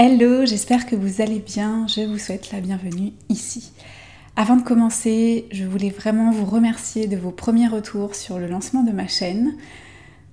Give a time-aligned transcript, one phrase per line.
[0.00, 1.88] Hello, j'espère que vous allez bien.
[1.88, 3.72] Je vous souhaite la bienvenue ici.
[4.36, 8.84] Avant de commencer, je voulais vraiment vous remercier de vos premiers retours sur le lancement
[8.84, 9.56] de ma chaîne.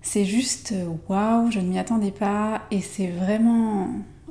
[0.03, 0.75] C'est juste
[1.09, 3.89] waouh, je ne m'y attendais pas et c'est vraiment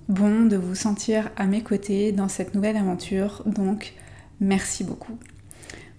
[0.08, 3.42] bon de vous sentir à mes côtés dans cette nouvelle aventure.
[3.44, 3.94] Donc,
[4.38, 5.18] merci beaucoup.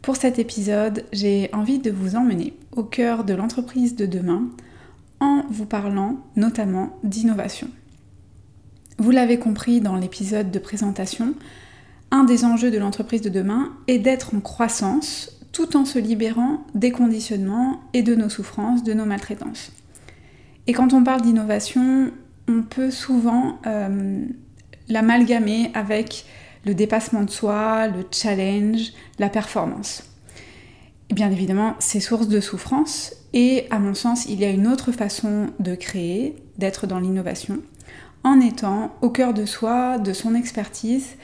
[0.02, 4.48] Pour cet épisode, j'ai envie de vous emmener au cœur de l'entreprise de demain
[5.20, 7.68] en vous parlant notamment d'innovation.
[8.98, 11.36] Vous l'avez compris dans l'épisode de présentation,
[12.12, 16.66] un des enjeux de l'entreprise de demain est d'être en croissance tout en se libérant
[16.76, 19.72] des conditionnements et de nos souffrances, de nos maltraitances.
[20.68, 22.12] Et quand on parle d'innovation,
[22.48, 24.26] on peut souvent euh,
[24.88, 26.26] l'amalgamer avec
[26.66, 30.04] le dépassement de soi, le challenge, la performance.
[31.10, 34.92] Bien évidemment, c'est source de souffrance et à mon sens, il y a une autre
[34.92, 37.60] façon de créer, d'être dans l'innovation,
[38.26, 41.16] en étant au cœur de soi, de son expertise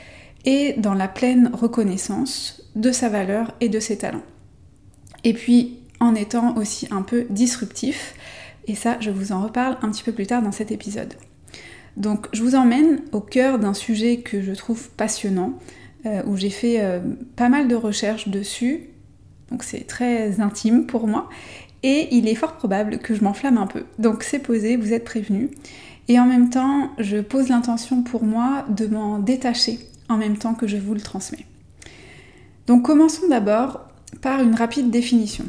[0.46, 4.24] et dans la pleine reconnaissance de sa valeur et de ses talents.
[5.24, 8.14] Et puis en étant aussi un peu disruptif,
[8.68, 11.16] et ça je vous en reparle un petit peu plus tard dans cet épisode.
[11.98, 15.54] Donc je vous emmène au cœur d'un sujet que je trouve passionnant,
[16.06, 17.00] euh, où j'ai fait euh,
[17.36, 18.90] pas mal de recherches dessus,
[19.50, 21.30] donc c'est très intime pour moi,
[21.84, 23.86] et il est fort probable que je m'enflamme un peu.
[23.98, 25.50] Donc c'est posé, vous êtes prévenus.
[26.12, 30.56] Et en même temps, je pose l'intention pour moi de m'en détacher en même temps
[30.56, 31.46] que je vous le transmets.
[32.68, 33.88] Donc commençons d'abord
[34.22, 35.46] par une rapide définition.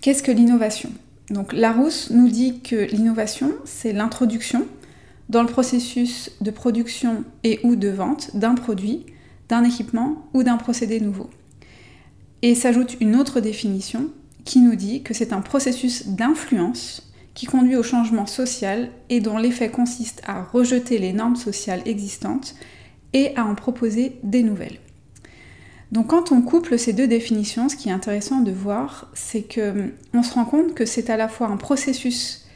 [0.00, 0.90] Qu'est-ce que l'innovation?
[1.30, 4.66] Donc Larousse nous dit que l'innovation, c'est l'introduction
[5.28, 9.06] dans le processus de production et ou de vente d'un produit,
[9.48, 11.30] d'un équipement ou d'un procédé nouveau.
[12.42, 14.08] Et s'ajoute une autre définition
[14.44, 19.38] qui nous dit que c'est un processus d'influence qui conduit au changement social et dont
[19.38, 22.54] l'effet consiste à rejeter les normes sociales existantes
[23.12, 24.78] et à en proposer des nouvelles.
[25.92, 29.70] Donc quand on couple ces deux définitions, ce qui est intéressant de voir, c'est que
[29.70, 32.46] hum, on se rend compte que c'est à la fois un processus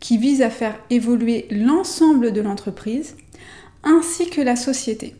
[0.00, 3.16] qui vise à faire évoluer l'ensemble de l'entreprise
[3.82, 5.16] ainsi que la société.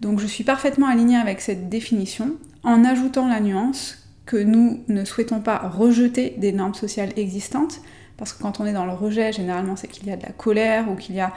[0.00, 5.04] Donc je suis parfaitement alignée avec cette définition en ajoutant la nuance que nous ne
[5.04, 7.80] souhaitons pas rejeter des normes sociales existantes,
[8.16, 10.32] parce que quand on est dans le rejet, généralement, c'est qu'il y a de la
[10.32, 11.32] colère ou qu'il y a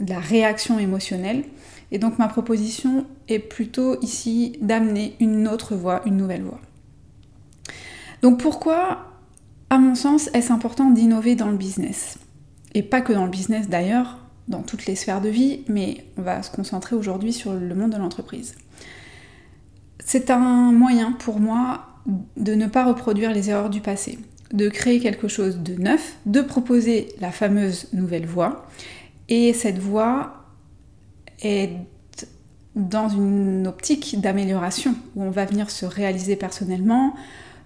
[0.00, 1.44] de la réaction émotionnelle.
[1.92, 6.60] Et donc ma proposition est plutôt ici d'amener une autre voie, une nouvelle voie.
[8.22, 9.12] Donc pourquoi,
[9.70, 12.18] à mon sens, est-ce important d'innover dans le business?
[12.74, 16.22] Et pas que dans le business d'ailleurs, dans toutes les sphères de vie, mais on
[16.22, 18.54] va se concentrer aujourd'hui sur le monde de l'entreprise.
[19.98, 21.86] C'est un moyen pour moi
[22.36, 24.18] de ne pas reproduire les erreurs du passé
[24.52, 28.66] de créer quelque chose de neuf, de proposer la fameuse nouvelle voie.
[29.28, 30.44] Et cette voie
[31.42, 31.70] est
[32.76, 37.14] dans une optique d'amélioration où on va venir se réaliser personnellement.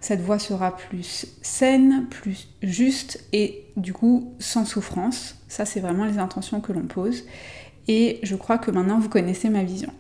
[0.01, 5.37] Cette voie sera plus saine, plus juste et du coup sans souffrance.
[5.49, 7.25] Ça, c'est vraiment les intentions que l'on pose.
[7.89, 9.93] Et je crois que maintenant vous connaissez ma vision.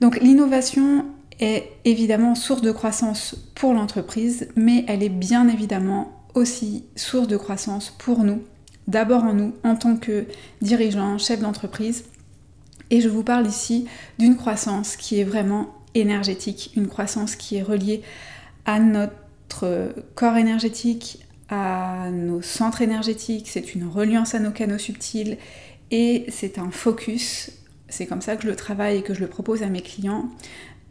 [0.00, 1.06] Donc l'innovation
[1.40, 7.36] est évidemment source de croissance pour l'entreprise, mais elle est bien évidemment aussi source de
[7.36, 8.42] croissance pour nous,
[8.86, 10.26] d'abord en nous en tant que
[10.60, 12.04] dirigeants, chefs d'entreprise.
[12.90, 13.86] Et je vous parle ici
[14.18, 18.02] d'une croissance qui est vraiment énergétique, une croissance qui est reliée
[18.66, 25.36] à notre corps énergétique, à nos centres énergétiques, c'est une reliance à nos canaux subtils
[25.90, 27.50] et c'est un focus.
[27.88, 30.30] C'est comme ça que je le travaille et que je le propose à mes clients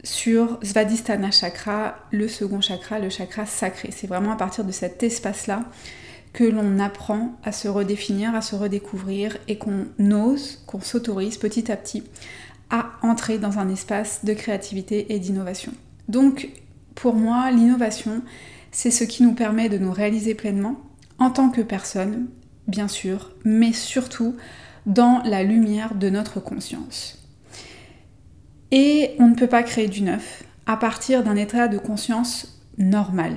[0.04, 3.90] sur Svadhisthana Chakra, le second chakra, le chakra sacré.
[3.92, 5.64] C'est vraiment à partir de cet espace-là
[6.32, 11.70] que l'on apprend à se redéfinir, à se redécouvrir et qu'on ose, qu'on s'autorise petit
[11.70, 12.04] à petit
[12.70, 15.72] à entrer dans un espace de créativité et d'innovation.
[16.08, 16.48] Donc,
[16.94, 18.22] pour moi, l'innovation,
[18.70, 20.80] c'est ce qui nous permet de nous réaliser pleinement
[21.18, 22.28] en tant que personne,
[22.68, 24.36] bien sûr, mais surtout
[24.86, 27.19] dans la lumière de notre conscience.
[28.72, 33.34] Et on ne peut pas créer du neuf à partir d'un état de conscience normal.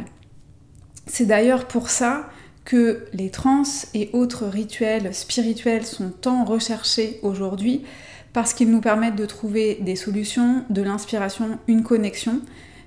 [1.07, 2.29] C'est d'ailleurs pour ça
[2.65, 3.63] que les trans
[3.93, 7.83] et autres rituels spirituels sont tant recherchés aujourd'hui
[8.31, 12.41] parce qu'ils nous permettent de trouver des solutions, de l'inspiration, une connexion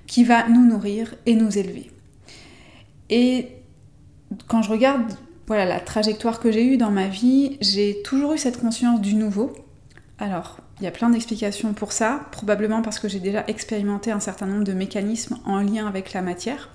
[0.07, 1.91] qui va nous nourrir et nous élever.
[3.09, 3.49] Et
[4.47, 5.13] quand je regarde
[5.47, 9.13] voilà, la trajectoire que j'ai eue dans ma vie, j'ai toujours eu cette conscience du
[9.13, 9.53] nouveau.
[10.19, 14.19] Alors, il y a plein d'explications pour ça, probablement parce que j'ai déjà expérimenté un
[14.19, 16.69] certain nombre de mécanismes en lien avec la matière.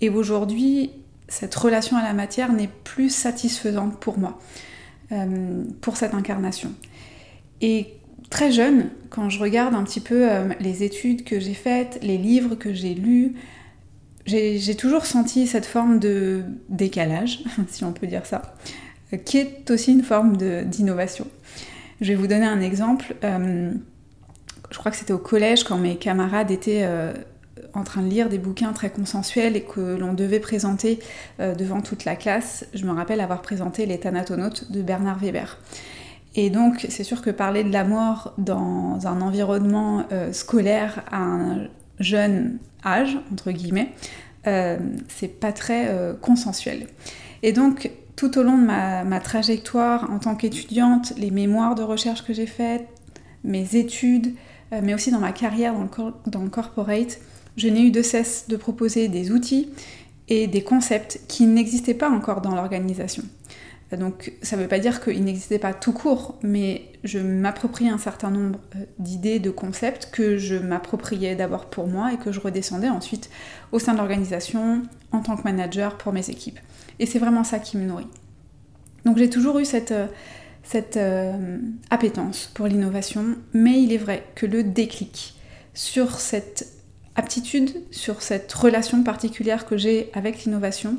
[0.00, 0.92] Et aujourd'hui,
[1.28, 4.38] cette relation à la matière n'est plus satisfaisante pour moi,
[5.10, 6.72] euh, pour cette incarnation.
[7.60, 7.94] Et
[8.30, 12.18] très jeune, quand je regarde un petit peu euh, les études que j'ai faites, les
[12.18, 13.34] livres que j'ai lus,
[14.24, 18.54] j'ai toujours senti cette forme de décalage, si on peut dire ça,
[19.12, 21.26] euh, qui est aussi une forme d'innovation.
[22.02, 23.14] Je vais vous donner un exemple.
[23.24, 23.72] Euh,
[24.70, 26.86] je crois que c'était au collège quand mes camarades étaient
[27.74, 30.98] en train de lire des bouquins très consensuels et que l'on devait présenter
[31.38, 32.66] devant toute la classe.
[32.72, 35.58] Je me rappelle avoir présenté Les Thanatonautes de Bernard Weber.
[36.34, 41.18] Et donc, c'est sûr que parler de la mort dans un environnement euh, scolaire à
[41.18, 41.68] un
[42.00, 43.92] jeune âge, entre guillemets,
[44.46, 44.78] euh,
[45.08, 46.86] c'est pas très euh, consensuel.
[47.42, 52.24] Et donc, tout au long de ma, trajectoire en tant qu'étudiante, les mémoires de recherche
[52.24, 52.86] que j'ai faites,
[53.44, 54.34] mes études,
[54.70, 55.74] mais aussi dans ma carrière
[56.26, 57.18] dans le, corporate,
[57.56, 59.68] je n'ai eu de cesse de proposer des outils
[60.28, 63.24] et des concepts qui n'existaient pas encore dans l'organisation.
[63.96, 67.98] Donc ça ne veut pas dire qu'il n'existait pas tout court, mais je m'approprie un
[67.98, 72.40] certain nombre euh, d'idées, de concepts que je m'appropriais d'abord pour moi et que je
[72.40, 73.28] redescendais ensuite
[73.70, 76.58] au sein de l'organisation en tant que manager pour mes équipes.
[76.98, 78.06] Et c'est vraiment ça qui me nourrit.
[79.04, 80.06] Donc j'ai toujours eu cette, euh,
[80.62, 81.58] cette euh,
[81.90, 85.34] appétence pour l'innovation, mais il est vrai que le déclic
[85.74, 86.68] sur cette
[87.14, 90.96] aptitude, sur cette relation particulière que j'ai avec l'innovation,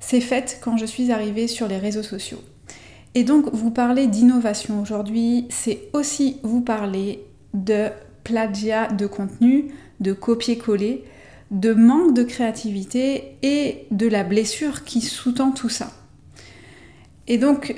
[0.00, 2.42] c'est fait quand je suis arrivée sur les réseaux sociaux.
[3.14, 7.24] Et donc vous parler d'innovation aujourd'hui, c'est aussi vous parler
[7.54, 7.88] de
[8.24, 11.04] plagiat de contenu, de copier-coller,
[11.52, 15.92] de manque de créativité et de la blessure qui sous-tend tout ça.
[17.28, 17.76] Et donc,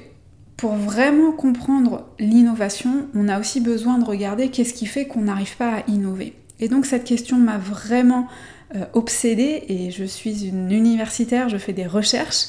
[0.56, 5.56] pour vraiment comprendre l'innovation, on a aussi besoin de regarder qu'est-ce qui fait qu'on n'arrive
[5.56, 6.34] pas à innover.
[6.60, 8.28] Et donc cette question m'a vraiment
[8.76, 12.46] euh, obsédée et je suis une universitaire, je fais des recherches.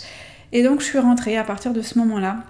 [0.52, 2.44] Et donc je suis rentrée à partir de ce moment-là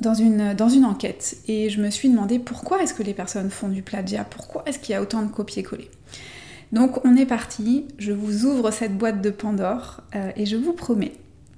[0.00, 3.50] dans une, dans une enquête et je me suis demandé pourquoi est-ce que les personnes
[3.50, 5.90] font du plagiat, pourquoi est-ce qu'il y a autant de copier-coller?
[6.72, 10.72] Donc on est parti, je vous ouvre cette boîte de Pandore euh, et je vous
[10.72, 11.12] promets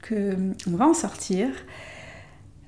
[0.06, 1.48] qu'on va en sortir.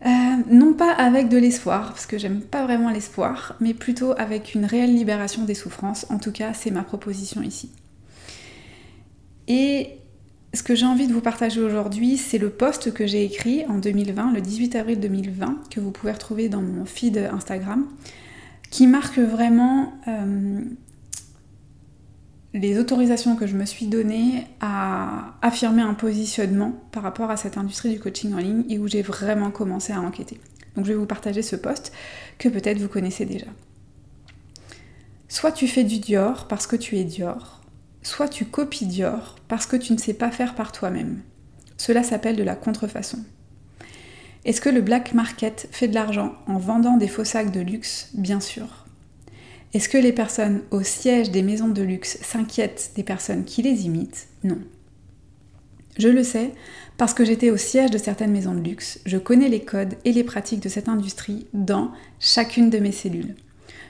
[0.06, 0.08] Euh,
[0.50, 4.64] non pas avec de l'espoir, parce que j'aime pas vraiment l'espoir, mais plutôt avec une
[4.64, 6.06] réelle libération des souffrances.
[6.08, 7.70] En tout cas, c'est ma proposition ici.
[9.46, 9.98] Et
[10.54, 13.78] ce que j'ai envie de vous partager aujourd'hui, c'est le post que j'ai écrit en
[13.78, 17.87] 2020, le 18 avril 2020, que vous pouvez retrouver dans mon feed Instagram,
[18.70, 20.60] qui marque vraiment euh,
[22.52, 27.56] les autorisations que je me suis données à affirmer un positionnement par rapport à cette
[27.56, 30.41] industrie du coaching en ligne et où j'ai vraiment commencé à enquêter.
[30.76, 31.93] Donc je vais vous partager ce post
[32.38, 33.47] que peut-être vous connaissez déjà.
[35.29, 37.61] Soit tu fais du Dior parce que tu es Dior,
[38.02, 41.23] soit tu copies Dior parce que tu ne sais pas faire par toi-même.
[41.76, 43.19] Cela s'appelle de la contrefaçon.
[44.44, 48.11] Est-ce que le black market fait de l'argent en vendant des faux sacs de luxe?
[48.14, 48.79] Bien sûr.
[49.72, 53.87] Est-ce que les personnes au siège des maisons de luxe s'inquiètent des personnes qui les
[53.87, 54.26] imitent?
[54.43, 54.58] Non.
[55.96, 56.52] Je le sais
[56.96, 60.12] parce que j'étais au siège de certaines maisons de luxe, je connais les codes et
[60.12, 63.37] les pratiques de cette industrie dans chacune de mes cellules.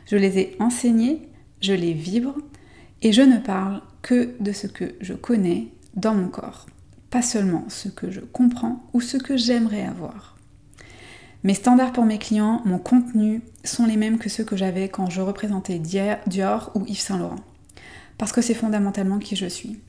[0.07, 1.29] Je les ai enseignés,
[1.61, 2.37] je les vibre
[3.03, 6.67] et je ne parle que de ce que je connais dans mon corps,
[7.11, 10.37] pas seulement ce que je comprends ou ce que j'aimerais avoir.
[11.43, 15.09] Mes standards pour mes clients, mon contenu sont les mêmes que ceux que j'avais quand
[15.09, 17.41] je représentais Dior ou Yves Saint Laurent,
[18.19, 19.81] parce que c'est fondamentalement qui je suis.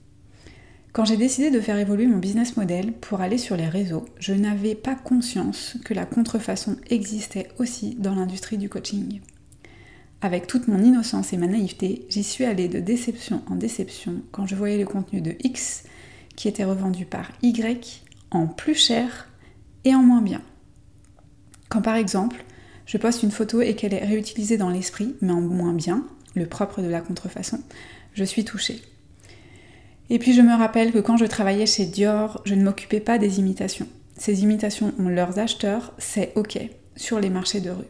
[0.93, 4.33] Quand j'ai décidé de faire évoluer mon business model pour aller sur les réseaux, je
[4.33, 9.19] n'avais pas conscience que la contrefaçon existait aussi dans l'industrie du coaching.
[10.21, 14.47] Avec toute mon innocence et ma naïveté, j'y suis allée de déception en déception quand
[14.47, 15.83] je voyais le contenu de X
[16.37, 19.29] qui était revendu par Y en plus cher
[19.83, 20.41] et en moins bien.
[21.71, 22.43] Quand par exemple,
[22.85, 26.45] je poste une photo et qu'elle est réutilisée dans l'esprit, mais en moins bien, le
[26.45, 27.61] propre de la contrefaçon,
[28.13, 28.81] je suis touchée.
[30.09, 33.17] Et puis je me rappelle que quand je travaillais chez Dior, je ne m'occupais pas
[33.17, 33.87] des imitations.
[34.17, 36.59] Ces imitations ont leurs acheteurs, c'est ok,
[36.97, 37.85] sur les marchés de rue.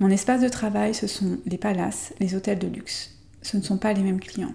[0.00, 3.18] Mon espace de travail, ce sont les palaces, les hôtels de luxe.
[3.42, 4.54] Ce ne sont pas les mêmes clients.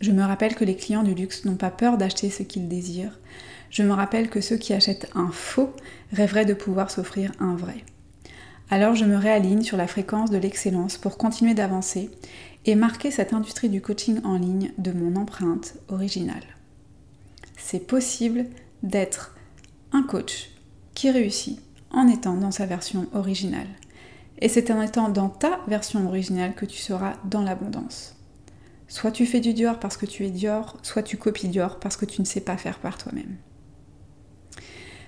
[0.00, 3.18] Je me rappelle que les clients du luxe n'ont pas peur d'acheter ce qu'ils désirent.
[3.70, 5.72] Je me rappelle que ceux qui achètent un faux
[6.12, 7.84] rêveraient de pouvoir s'offrir un vrai.
[8.68, 12.10] Alors je me réaligne sur la fréquence de l'excellence pour continuer d'avancer
[12.66, 16.44] et marquer cette industrie du coaching en ligne de mon empreinte originale.
[17.56, 18.46] C'est possible
[18.82, 19.36] d'être
[19.92, 20.50] un coach
[20.94, 21.60] qui réussit
[21.90, 23.68] en étant dans sa version originale.
[24.38, 28.16] Et c'est en étant dans ta version originale que tu seras dans l'abondance.
[28.88, 31.96] Soit tu fais du Dior parce que tu es Dior, soit tu copies Dior parce
[31.96, 33.36] que tu ne sais pas faire par toi-même.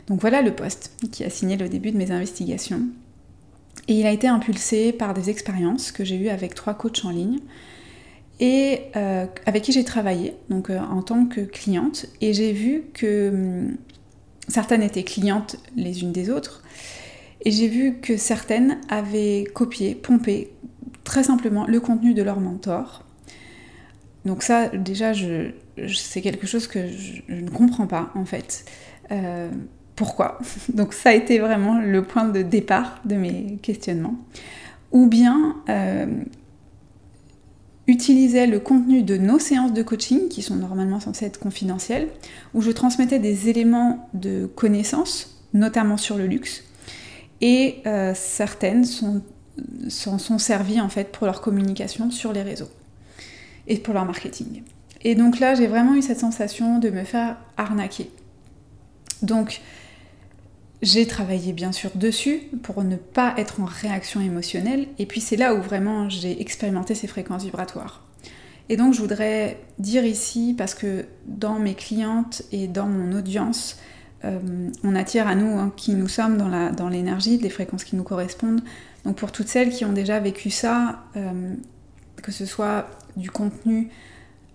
[0.09, 2.83] Donc voilà le poste qui a signé le début de mes investigations.
[3.89, 7.11] Et il a été impulsé par des expériences que j'ai eues avec trois coachs en
[7.11, 7.39] ligne
[8.41, 12.07] et euh, avec qui j'ai travaillé, donc euh, en tant que cliente.
[12.21, 13.77] Et j'ai vu que hum,
[14.49, 16.63] certaines étaient clientes les unes des autres.
[17.45, 20.53] Et j'ai vu que certaines avaient copié, pompé
[21.05, 23.05] très simplement le contenu de leur mentor.
[24.25, 25.13] Donc ça, déjà,
[25.89, 28.65] c'est quelque chose que je, ne comprends pas, en fait.
[29.11, 29.51] Euh,
[29.97, 30.39] pourquoi
[30.73, 34.17] Donc ça a été vraiment le point de départ de mes questionnements.
[34.93, 36.07] Ou bien euh,
[37.87, 42.09] le contenu de nos séances de coaching, qui sont normalement censées être confidentielles,
[42.55, 46.65] où je transmettais des éléments de connaissances, notamment sur le luxe,
[47.41, 49.23] et euh, certaines sont,
[49.89, 52.71] sont, sont servies en fait pour leur communication sur les réseaux
[53.67, 54.63] et pour leur marketing.
[55.03, 58.11] Et donc là, j'ai vraiment eu cette sensation de me faire arnaquer.
[60.83, 65.37] J'ai travaillé bien sûr dessus pour ne pas être en réaction émotionnelle, et puis c'est
[65.37, 68.05] là où vraiment j'ai expérimenté ces fréquences vibratoires.
[68.69, 73.79] Et donc je voudrais dire ici, parce que dans mes clientes et dans mon audience,
[74.25, 74.39] euh,
[74.83, 78.05] on attire à nous hein, qui nous sommes dans l'énergie, dans des fréquences qui nous
[78.05, 78.63] correspondent.
[79.05, 81.55] Donc pour toutes celles qui ont déjà vécu ça, euh,
[82.23, 83.89] que ce soit du contenu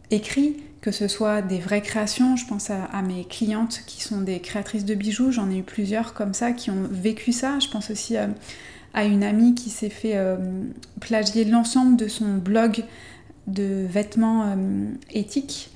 [0.09, 2.35] écrit, que ce soit des vraies créations.
[2.35, 6.13] Je pense à, mes clientes qui sont des créatrices de bijoux, j'en ai eu plusieurs
[6.13, 7.59] comme ça qui ont vécu ça.
[7.59, 8.27] Je pense aussi euh,
[8.93, 10.37] à, une amie qui s'est fait euh,
[10.99, 12.83] plagier l'ensemble de son blog
[13.47, 14.55] de vêtements euh,
[15.11, 15.71] éthiques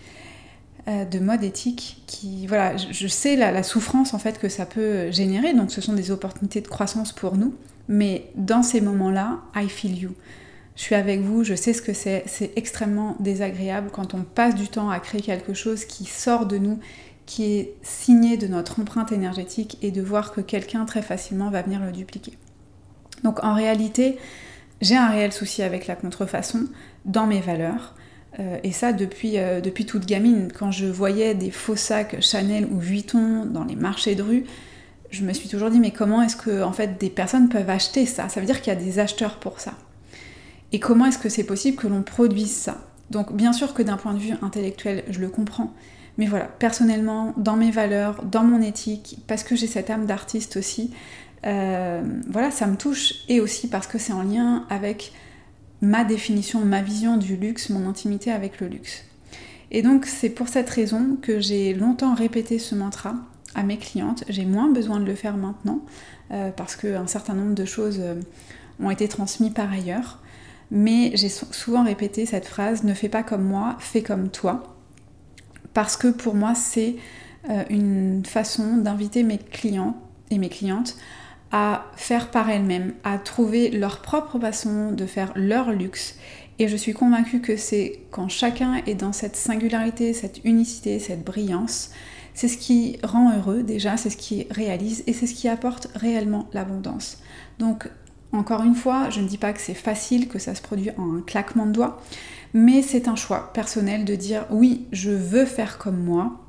[0.87, 5.11] de mode éthique qui voilà je, sais la, la, souffrance en fait que ça peut
[5.11, 7.53] générer donc ce sont des opportunités de croissance pour nous
[7.87, 10.15] mais dans ces moments là I feel you
[10.75, 14.55] je suis avec vous, je sais ce que c'est, c'est extrêmement désagréable quand on passe
[14.55, 16.79] du temps à créer quelque chose qui sort de nous,
[17.25, 21.61] qui est signé de notre empreinte énergétique et de voir que quelqu'un très facilement va
[21.61, 22.33] venir le dupliquer.
[23.23, 24.17] Donc en réalité,
[24.81, 26.67] j'ai un réel souci avec la contrefaçon
[27.05, 27.95] dans mes valeurs.
[28.39, 30.51] Euh, et ça depuis, euh, depuis toute gamine.
[30.57, 34.45] Quand je voyais des faux sacs Chanel ou Vuitton dans les marchés de rue,
[35.09, 38.05] je me suis toujours dit mais comment est-ce que en fait des personnes peuvent acheter
[38.05, 38.29] ça?
[38.29, 39.73] Ça veut dire qu'il y a des acheteurs pour ça.
[40.71, 42.77] Et comment est-ce que c'est possible que l'on produise ça?
[43.09, 45.73] Donc bien sûr que d'un point de vue intellectuel, je le comprends.
[46.17, 50.57] Mais voilà, personnellement, dans mes valeurs, dans mon éthique, parce que j'ai cette âme d'artiste
[50.57, 50.91] aussi,
[51.45, 53.13] euh, voilà, ça me touche.
[53.27, 55.13] Et aussi parce que c'est en lien avec
[55.81, 59.03] ma définition, ma vision du luxe, mon intimité avec le luxe.
[59.71, 63.15] Et donc c'est pour cette raison que j'ai longtemps répété ce mantra
[63.55, 64.23] à mes clientes.
[64.29, 65.79] J'ai moins besoin de le faire maintenant,
[66.31, 68.15] euh, parce qu'un certain nombre de choses euh,
[68.79, 70.20] ont été transmises par ailleurs
[70.71, 74.75] mais j'ai souvent répété cette phrase ne fais pas comme moi, fais comme toi.
[75.73, 76.95] Parce que pour moi, c'est
[77.49, 79.95] euh, une façon d'inviter mes clients
[80.31, 80.95] et mes clientes
[81.51, 86.15] à faire par elles-mêmes, à trouver leur propre façon de faire leur luxe.
[86.59, 91.25] Et je suis convaincue que c'est quand chacun est dans cette singularité, cette unicité, cette
[91.25, 91.91] brillance,
[92.33, 95.87] c'est ce qui rend heureux déjà, c'est ce qui réalise et c'est ce qui apporte
[95.95, 97.17] réellement l'abondance.
[97.59, 97.89] Donc
[98.33, 101.17] encore une fois, je ne dis pas que c'est facile, que ça se produit en
[101.17, 102.01] un claquement de doigts,
[102.53, 106.39] mais c'est un choix personnel de dire oui, je veux faire comme moi.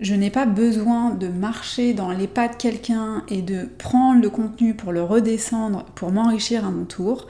[0.00, 4.30] Je n'ai pas besoin de marcher dans les pas de quelqu'un et de prendre le
[4.30, 7.26] contenu pour le redescendre, pour m'enrichir à mon tour.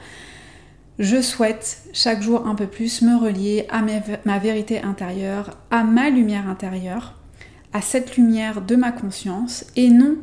[0.99, 3.81] Je souhaite chaque jour un peu plus me relier à
[4.25, 7.15] ma vérité intérieure, à ma lumière intérieure,
[7.73, 10.17] à cette lumière de ma conscience et non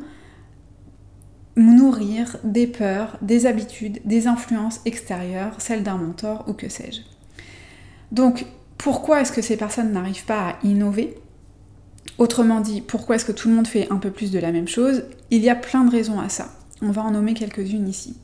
[1.57, 7.01] nourrir des peurs, des habitudes, des influences extérieures, celles d'un mentor ou que sais-je.
[8.11, 8.45] Donc,
[8.77, 11.17] pourquoi est-ce que ces personnes n'arrivent pas à innover?
[12.19, 14.67] Autrement dit, pourquoi est-ce que tout le monde fait un peu plus de la même
[14.67, 15.03] chose?
[15.31, 16.49] Il y a plein de raisons à ça.
[16.81, 18.15] On va en nommer quelques-unes ici.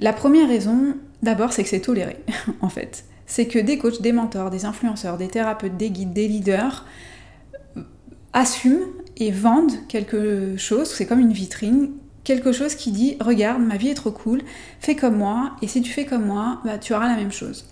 [0.00, 2.16] La première raison, d'abord, c'est que c'est toléré,
[2.60, 3.04] en fait.
[3.26, 6.84] C'est que des coachs, des mentors, des influenceurs, des thérapeutes, des guides, des leaders
[8.32, 8.86] assument
[9.16, 11.90] et vendent quelque chose, c'est comme une vitrine,
[12.28, 14.42] quelque chose qui dit regarde, ma vie est trop cool,
[14.80, 17.64] fais comme moi, et si tu fais comme moi, bah, tu auras la même chose.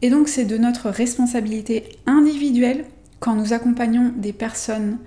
[0.00, 2.84] Et donc c'est de notre responsabilité individuelle
[3.18, 4.98] quand nous accompagnons des personnes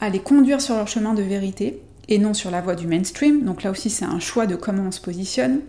[0.00, 3.42] à les conduire sur leur chemin de vérité et non sur la voie du mainstream.
[3.42, 5.60] Donc là aussi c'est un choix de comment on se positionne.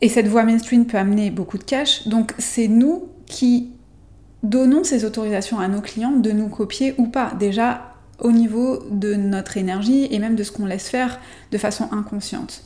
[0.00, 2.08] Et cette voie mainstream peut amener beaucoup de cash.
[2.08, 3.70] Donc c'est nous qui
[4.42, 7.32] donnons ces autorisations à nos clients de nous copier ou pas.
[7.38, 7.87] Déjà,
[8.18, 11.20] au niveau de notre énergie et même de ce qu'on laisse faire
[11.52, 12.62] de façon inconsciente.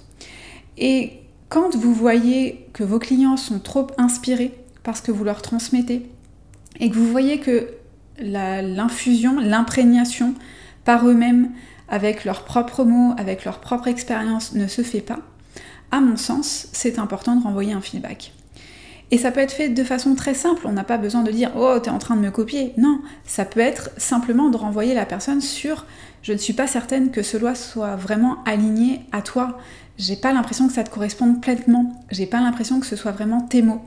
[0.79, 1.13] Et
[1.49, 6.09] quand vous voyez que vos clients sont trop inspirés parce que vous leur transmettez
[6.81, 7.69] et que vous voyez que
[8.19, 10.35] l'infusion, l'imprégnation
[10.85, 11.51] par eux-mêmes
[11.89, 15.19] avec leurs propres mots, avec leur propre expérience ne se fait pas,
[15.91, 18.33] à mon sens, c'est important de renvoyer un feedback.
[19.13, 21.53] Et ça peut être fait de façon très simple, on n'a pas besoin de dire
[21.55, 22.73] Oh, t'es en train de me copier.
[22.79, 25.85] Non, ça peut être simplement de renvoyer la personne sur
[26.23, 29.59] Je ne suis pas certaine que cela soit vraiment aligné à toi.
[29.99, 32.03] J'ai pas l'impression que ça te corresponde pleinement.
[32.11, 33.83] J'ai pas l'impression que ce soit vraiment tes mots.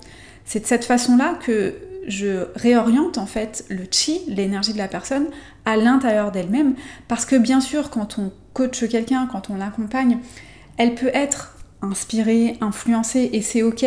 [0.45, 1.73] C'est de cette façon-là que
[2.07, 5.25] je réoriente en fait le chi, l'énergie de la personne,
[5.65, 6.75] à l'intérieur d'elle-même.
[7.07, 10.19] Parce que bien sûr, quand on coach quelqu'un, quand on l'accompagne,
[10.77, 13.85] elle peut être inspirée, influencée, et c'est ok.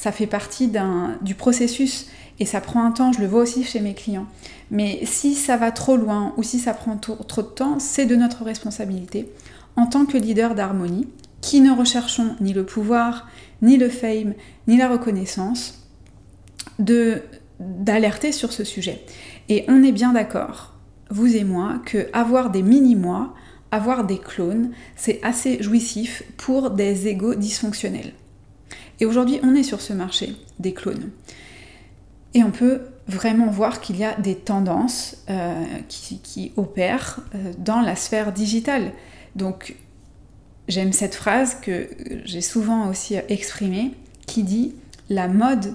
[0.00, 0.72] Ça fait partie
[1.20, 2.06] du processus
[2.38, 4.24] et ça prend un temps, je le vois aussi chez mes clients.
[4.70, 8.16] Mais si ça va trop loin ou si ça prend trop de temps, c'est de
[8.16, 9.30] notre responsabilité
[9.76, 11.06] en tant que leader d'harmonie,
[11.42, 13.28] qui ne recherchons ni le pouvoir,
[13.60, 14.32] ni le fame,
[14.68, 15.86] ni la reconnaissance,
[16.78, 19.04] d'alerter sur ce sujet.
[19.50, 20.72] Et on est bien d'accord,
[21.10, 23.34] vous et moi, que avoir des mini-moi,
[23.70, 28.14] avoir des clones, c'est assez jouissif pour des égaux dysfonctionnels.
[29.00, 31.10] Et aujourd'hui, on est sur ce marché des clones.
[32.34, 37.80] Et on peut vraiment voir qu'il y a des tendances euh, qui, opèrent euh, dans
[37.80, 38.92] la sphère digitale.
[39.34, 39.74] Donc,
[40.68, 41.88] j'aime cette phrase que
[42.24, 43.92] j'ai souvent aussi exprimée
[44.26, 44.74] qui dit
[45.08, 45.74] La mode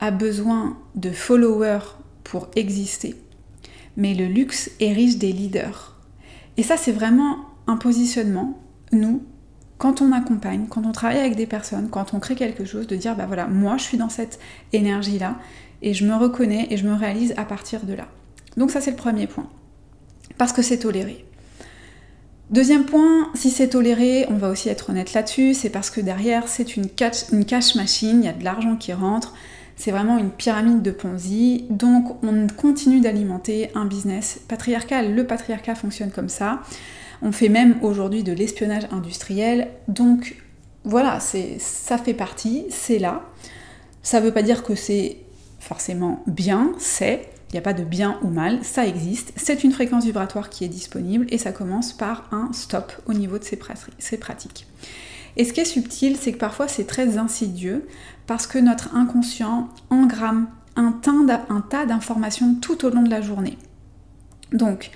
[0.00, 3.14] a besoin de followers pour exister,
[3.96, 5.96] mais le luxe riche des leaders.
[6.56, 8.58] Et ça, c'est vraiment un positionnement,
[8.90, 9.22] nous,
[9.82, 12.94] quand on accompagne, quand on travaille avec des personnes, quand on crée quelque chose, de
[12.94, 14.38] dire, bah voilà, moi, je suis dans cette
[14.72, 15.40] énergie-là,
[15.82, 18.06] et je me reconnais et je me réalise à partir de là.
[18.56, 19.48] Donc ça, c'est le premier point.
[20.38, 21.24] Parce que c'est toléré.
[22.50, 26.46] Deuxième point, si c'est toléré, on va aussi être honnête là-dessus, c'est parce que derrière,
[26.46, 29.34] c'est une cash, une cash machine, il y a de l'argent qui rentre,
[29.74, 35.12] c'est vraiment une pyramide de Ponzi, donc on continue d'alimenter un business patriarcal.
[35.12, 36.60] Le patriarcat fonctionne comme ça.
[37.22, 40.36] On fait même aujourd'hui de l'espionnage industriel, donc
[40.84, 43.22] voilà, ça fait partie, c'est là.
[44.02, 45.18] Ça ne veut pas dire que c'est
[45.60, 49.72] forcément bien, c'est, il n'y a pas de bien ou mal, ça existe, c'est une
[49.72, 54.16] fréquence vibratoire qui est disponible et ça commence par un stop au niveau de ces
[54.16, 54.66] pratiques.
[55.36, 57.86] Et ce qui est subtil, c'est que parfois c'est très insidieux
[58.26, 60.92] parce que notre inconscient engramme un,
[61.68, 63.58] tas d'informations tout au long de la journée.
[64.52, 64.90] Donc,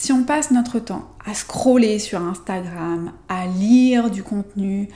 [0.00, 4.88] si on passe notre temps à scroller sur Instagram, à lire du contenu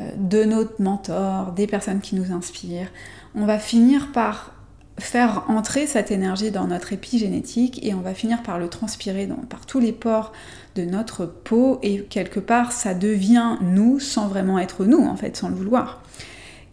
[0.00, 2.88] euh, de notre mentor, des personnes qui nous inspirent,
[3.36, 4.52] on va finir par
[4.98, 9.64] faire entrer cette énergie dans notre épigénétique et on va finir par le transpirer par
[9.64, 10.32] tous les pores
[10.74, 15.36] de notre peau et quelque part ça devient nous sans vraiment être nous en fait,
[15.36, 16.02] sans le vouloir.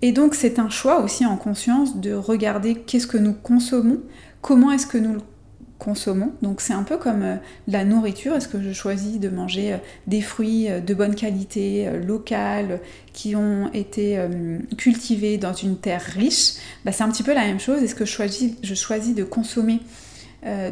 [0.01, 3.99] Et donc c'est un choix aussi en conscience de regarder qu'est-ce que nous consommons,
[4.41, 5.21] comment est-ce que nous le
[5.77, 6.31] consommons.
[6.41, 7.35] Donc c'est un peu comme euh,
[7.67, 8.35] la nourriture.
[8.35, 12.79] Est-ce que je choisis de manger euh, des fruits euh, de bonne qualité, locales,
[13.13, 14.19] qui ont été
[14.77, 16.55] cultivés dans une terre riche?
[16.83, 17.81] Bah, C'est un petit peu la même chose.
[17.81, 19.79] Est-ce que je choisis, de consommer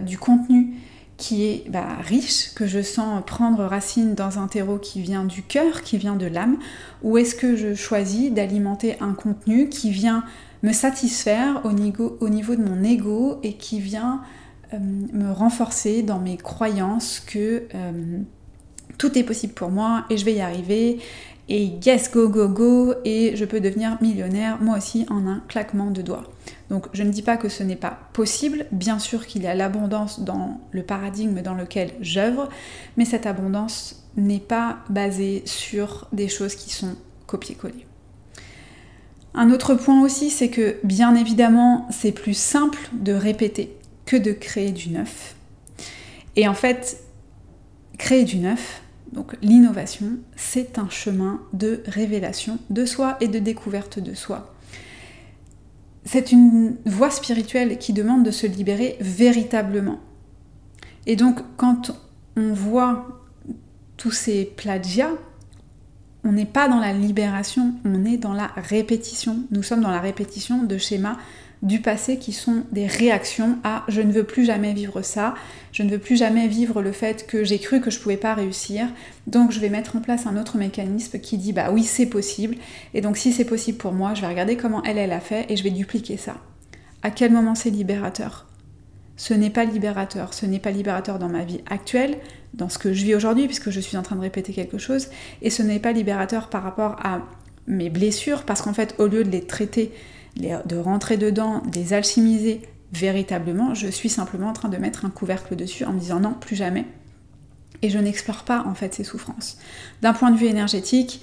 [0.05, 0.73] du contenu
[1.17, 5.41] qui est bah, riche, que je sens prendre racine dans un terreau qui vient du
[5.41, 6.57] cœur, qui vient de l'âme,
[7.01, 10.23] ou est-ce que je choisis d'alimenter un contenu qui vient
[10.63, 14.21] me satisfaire au niveau, au niveau de mon ego et qui vient
[14.79, 18.19] me renforcer dans mes croyances que euh,
[18.97, 20.99] tout est possible pour moi et je vais y arriver
[21.49, 25.91] et yes go go go et je peux devenir millionnaire moi aussi en un claquement
[25.91, 26.23] de doigts.
[26.69, 29.55] Donc je ne dis pas que ce n'est pas possible, bien sûr qu'il y a
[29.55, 32.49] l'abondance dans le paradigme dans lequel j'œuvre,
[32.97, 36.95] mais cette abondance n'est pas basée sur des choses qui sont
[37.27, 37.85] copier-coller.
[39.33, 43.75] Un autre point aussi, c'est que bien évidemment, c'est plus simple de répéter
[44.05, 45.35] que de créer du neuf.
[46.35, 47.03] Et en fait,
[47.97, 53.99] créer du neuf, donc l'innovation, c'est un chemin de révélation de soi et de découverte
[53.99, 54.53] de soi
[56.05, 59.99] c'est une voie spirituelle qui demande de se libérer véritablement.
[61.05, 61.91] Et donc quand
[62.35, 63.21] on voit
[63.97, 65.13] tous ces plagiats,
[66.23, 69.43] on n'est pas dans la libération, on est dans la répétition.
[69.51, 71.17] Nous sommes dans la répétition de schémas
[71.63, 75.33] du passé qui sont des réactions à je ne veux plus jamais vivre ça,
[75.71, 78.33] je ne veux plus jamais vivre le fait que j'ai cru que je pouvais pas
[78.33, 78.85] réussir,
[79.27, 82.57] donc je vais mettre en place un autre mécanisme qui dit bah oui c'est possible,
[82.93, 85.45] et donc si c'est possible pour moi, je vais regarder comment elle elle a fait
[85.49, 86.35] et je vais dupliquer ça.
[87.01, 88.45] À quel moment c'est libérateur?
[89.15, 92.17] Ce n'est pas libérateur, ce n'est pas libérateur dans ma vie actuelle,
[92.53, 95.07] dans ce que je vis aujourd'hui puisque je suis en train de répéter quelque chose,
[95.41, 97.21] et ce n'est pas libérateur par rapport à
[97.67, 99.93] mes blessures parce qu'en fait au lieu de les traiter
[100.37, 102.61] de rentrer dedans, de les alchimiser
[102.93, 106.33] véritablement, je suis simplement en train de mettre un couvercle dessus en me disant non,
[106.33, 106.85] plus jamais.
[107.81, 109.57] Et je n'explore pas en fait ces souffrances.
[110.01, 111.21] D'un point de vue énergétique,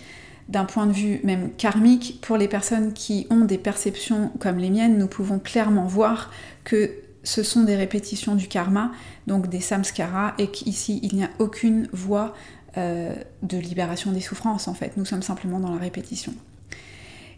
[0.48, 4.68] d'un point de vue même karmique, pour les personnes qui ont des perceptions comme les
[4.68, 6.30] miennes, nous pouvons clairement voir
[6.64, 6.90] que
[7.22, 8.90] ce sont des répétitions du karma,
[9.26, 12.34] donc des samskaras, et qu'ici il n'y a aucune voie
[12.76, 14.96] euh, de libération des souffrances en fait.
[14.96, 16.34] Nous sommes simplement dans la répétition.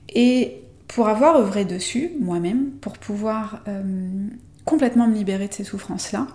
[0.08, 0.62] Et
[0.94, 4.28] pour avoir œuvré dessus, moi-même, pour pouvoir euh,
[4.66, 6.26] complètement me libérer de ces souffrances-là,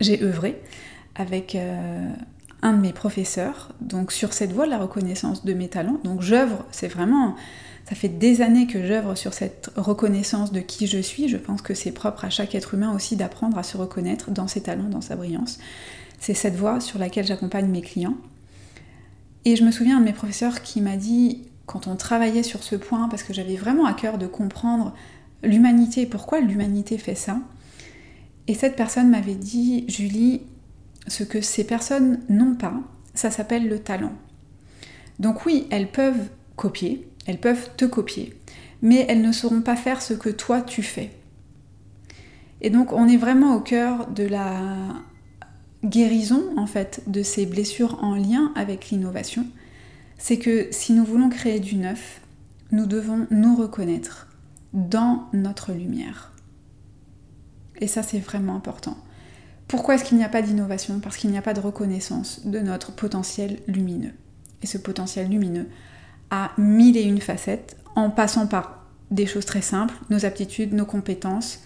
[0.00, 0.60] j'ai œuvré
[1.14, 2.08] avec euh,
[2.62, 6.00] un de mes professeurs, donc sur cette voie de la reconnaissance de mes talents.
[6.02, 7.36] Donc j'œuvre, c'est vraiment,
[7.88, 11.28] ça fait des années que j'œuvre sur cette reconnaissance de qui je suis.
[11.28, 14.48] Je pense que c'est propre à chaque être humain aussi d'apprendre à se reconnaître dans
[14.48, 15.60] ses talents, dans sa brillance.
[16.18, 18.16] C'est cette voie sur laquelle j'accompagne mes clients.
[19.44, 22.76] Et je me souviens de mes professeurs qui m'a dit, quand on travaillait sur ce
[22.76, 24.94] point, parce que j'avais vraiment à cœur de comprendre
[25.42, 27.38] l'humanité, pourquoi l'humanité fait ça,
[28.46, 30.42] et cette personne m'avait dit, Julie,
[31.06, 32.74] ce que ces personnes n'ont pas,
[33.14, 34.12] ça s'appelle le talent.
[35.18, 38.34] Donc oui, elles peuvent copier, elles peuvent te copier,
[38.82, 41.10] mais elles ne sauront pas faire ce que toi tu fais.
[42.60, 44.58] Et donc on est vraiment au cœur de la
[45.84, 49.46] guérison en fait de ces blessures en lien avec l'innovation.
[50.18, 52.20] C'est que si nous voulons créer du neuf,
[52.72, 54.28] nous devons nous reconnaître
[54.72, 56.32] dans notre lumière.
[57.80, 58.96] Et ça c'est vraiment important.
[59.68, 61.00] Pourquoi est-ce qu'il n'y a pas d'innovation?
[61.00, 64.12] Parce qu'il n'y a pas de reconnaissance de notre potentiel lumineux.
[64.62, 65.68] Et ce potentiel lumineux
[66.30, 70.86] a mille et une facettes en passant par des choses très simples, nos aptitudes, nos
[70.86, 71.60] compétences,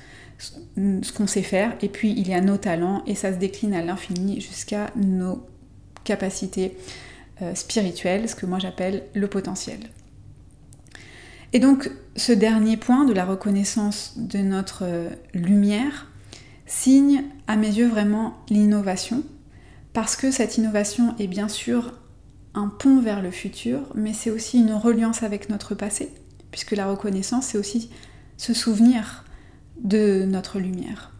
[0.76, 3.74] ce qu'on sait faire, et puis il y a nos talents, et ça se décline
[3.74, 5.44] à l'infini jusqu'à nos
[6.04, 6.76] capacités
[7.42, 9.80] euh, spirituelles, ce que moi j'appelle le potentiel.
[11.52, 16.06] Et donc ce dernier point de la reconnaissance de notre euh, lumière,
[16.66, 19.22] signe à mes yeux vraiment l'innovation,
[19.92, 21.94] parce que cette innovation est bien sûr
[22.54, 26.12] un pont vers le futur, mais c'est aussi une reliance avec notre passé,
[26.50, 27.90] puisque la reconnaissance, c'est aussi
[28.36, 29.24] se souvenir
[29.80, 31.12] de notre lumière.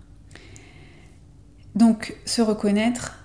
[1.74, 3.18] Donc se reconnaître,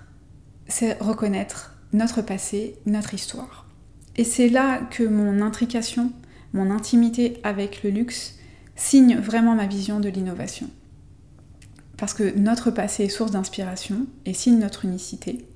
[0.68, 3.66] c'est reconnaître notre passé, notre histoire.
[4.16, 6.12] Et c'est là que mon intrication,
[6.52, 8.38] mon intimité avec le luxe
[8.76, 10.68] signe vraiment ma vision de l'innovation
[11.96, 15.46] parce que notre passé est source d'inspiration et signe notre unicité.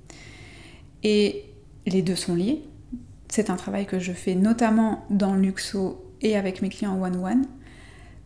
[1.02, 1.44] Et
[1.86, 2.62] les deux sont liés.
[3.28, 7.44] C'est un travail que je fais notamment dans Luxo et avec mes clients one-one,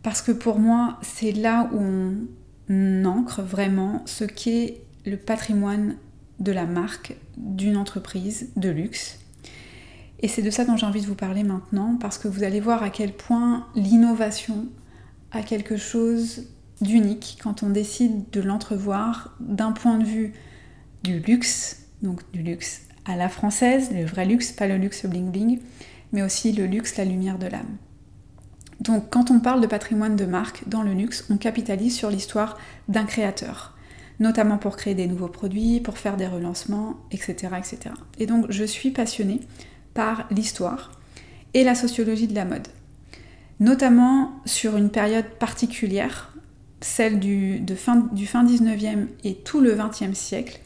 [0.01, 1.81] parce que pour moi, c'est là où
[2.69, 5.95] on ancre vraiment ce qu'est le patrimoine
[6.39, 9.19] de la marque d'une entreprise de luxe.
[10.19, 12.59] Et c'est de ça dont j'ai envie de vous parler maintenant, parce que vous allez
[12.59, 14.67] voir à quel point l'innovation
[15.31, 16.45] a quelque chose
[16.81, 20.33] d'unique quand on décide de l'entrevoir d'un point de vue
[21.03, 25.29] du luxe, donc du luxe à la française, le vrai luxe, pas le luxe bling
[25.31, 25.59] bling,
[26.13, 27.77] mais aussi le luxe, la lumière de l'âme.
[28.79, 32.57] Donc quand on parle de patrimoine de marque dans le luxe, on capitalise sur l'histoire
[32.87, 33.72] d'un créateur,
[34.23, 37.49] notamment pour créer des nouveaux produits, pour faire des relancements, etc.
[37.57, 37.93] etc.
[38.17, 39.41] Et donc je suis passionnée
[39.93, 40.91] par l'histoire
[41.53, 42.67] et la sociologie de la mode,
[43.59, 46.33] notamment sur une période particulière
[46.79, 50.59] celle du, fin, du fin 19e et tout le 20e siècle,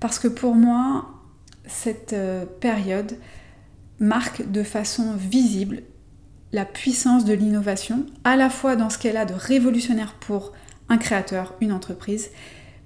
[0.00, 1.10] parce que pour moi,
[1.66, 3.18] cette euh, période
[4.00, 5.82] marque de façon visible
[6.52, 10.52] la puissance de l'innovation, à la fois dans ce qu'elle a de révolutionnaire pour
[10.88, 12.30] un créateur, une entreprise,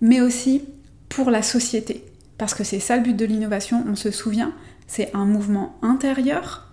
[0.02, 0.62] mais aussi
[1.08, 2.04] pour la société.
[2.36, 4.52] Parce que c'est ça le but de l'innovation, on se souvient,
[4.86, 6.70] c'est un mouvement intérieur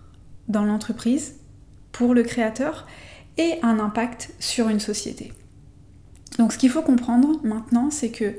[0.49, 1.35] dans l'entreprise
[1.93, 2.87] pour le créateur
[3.37, 5.31] et un impact sur une société.
[6.37, 8.33] Donc ce qu'il faut comprendre maintenant, c'est que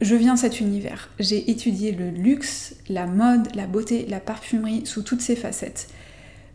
[0.00, 1.10] je viens de cet univers.
[1.18, 5.88] J'ai étudié le luxe, la mode, la beauté, la parfumerie sous toutes ses facettes.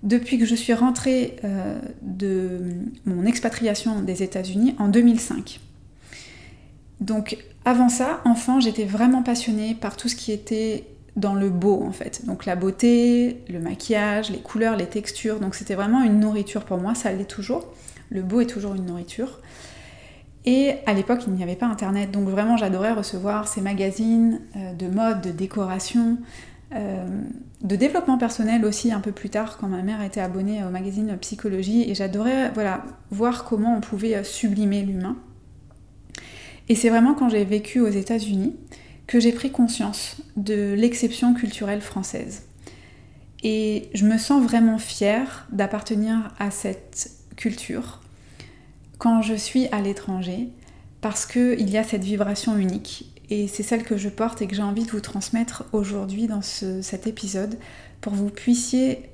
[0.01, 2.59] Depuis que je suis rentrée euh, de
[3.05, 5.59] mon expatriation des États-Unis en 2005.
[7.01, 11.81] Donc avant ça, enfant, j'étais vraiment passionnée par tout ce qui était dans le beau
[11.83, 12.25] en fait.
[12.25, 15.39] Donc la beauté, le maquillage, les couleurs, les textures.
[15.39, 17.65] Donc c'était vraiment une nourriture pour moi, ça l'est toujours.
[18.09, 19.39] Le beau est toujours une nourriture.
[20.45, 24.73] Et à l'époque, il n'y avait pas Internet, donc vraiment j'adorais recevoir ces magazines euh,
[24.73, 26.19] de mode, de décoration,
[26.75, 27.07] euh,
[27.61, 31.17] de développement personnel aussi un peu plus tard quand ma mère était abonnée au magazine
[31.19, 35.15] Psychologie et j'adorais voilà, voir comment on pouvait euh, sublimer l'humain.
[36.69, 38.55] Et c'est vraiment quand j'ai vécu aux États-Unis
[39.07, 42.43] que j'ai pris conscience de l'exception culturelle française.
[43.43, 48.01] Et je me sens vraiment fière d'appartenir à cette culture
[48.97, 50.49] quand je suis à l'étranger
[51.01, 54.55] parce qu'il y a cette vibration unique et c'est celle que je porte et que
[54.55, 57.57] j'ai envie de vous transmettre aujourd'hui dans cet épisode
[58.01, 59.09] pour que vous puissiez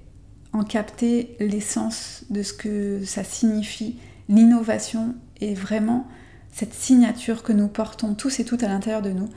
[0.53, 3.97] en capter l'essence de ce que ça signifie,
[4.29, 6.07] l'innovation et vraiment
[6.51, 9.29] cette signature que nous portons tous et toutes à l'intérieur de nous,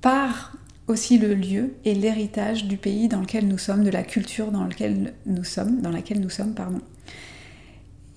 [0.00, 4.50] par aussi le lieu et l'héritage du pays dans lequel nous sommes, de la culture
[4.50, 6.80] dans laquelle nous sommes, dans laquelle nous sommes, pardon.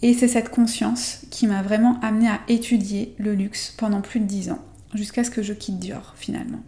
[0.01, 4.25] Et c'est cette conscience qui m'a vraiment amené à étudier le luxe pendant plus de
[4.25, 6.61] dix ans, jusqu'à ce que je quitte Dior finalement.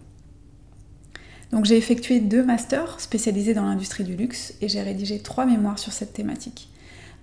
[1.52, 5.80] Donc j'ai effectué deux masters spécialisés dans l'industrie du luxe et j'ai rédigé trois mémoires
[5.80, 6.70] sur cette thématique.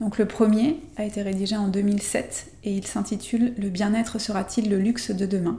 [0.01, 4.79] Donc le premier a été rédigé en 2007 et il s'intitule Le bien-être sera-t-il le
[4.79, 5.59] luxe de demain?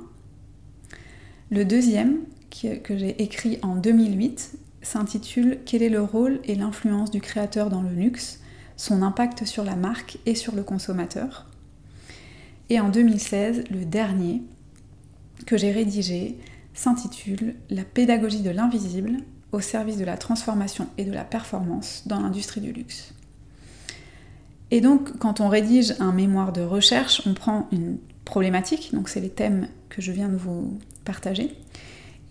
[1.52, 2.18] Le deuxième,
[2.50, 7.84] que j'ai écrit en 2008, s'intitule Quel est le rôle et l'influence du créateur dans
[7.84, 8.40] le luxe,
[8.78, 11.46] son impact sur la marque et sur le consommateur?
[12.70, 14.42] Et en 2016, le dernier
[15.46, 16.38] que j'ai rédigé
[16.74, 19.18] s'intitule La pédagogie de l'invisible
[19.52, 23.14] au service de la transformation et de la performance dans l'industrie du luxe.
[24.72, 29.20] Et donc, quand on rédige un mémoire de recherche, on prend une problématique, donc c'est
[29.20, 31.54] les thèmes que je viens de vous partager,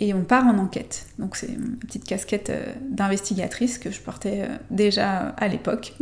[0.01, 1.07] et on part en enquête.
[1.19, 5.93] Donc c'est une petite casquette euh, d'investigatrice que je portais euh, déjà à l'époque.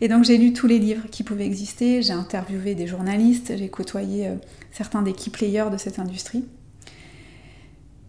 [0.00, 3.68] Et donc j'ai lu tous les livres qui pouvaient exister, j'ai interviewé des journalistes, j'ai
[3.68, 4.34] côtoyé euh,
[4.70, 6.44] certains des key players de cette industrie.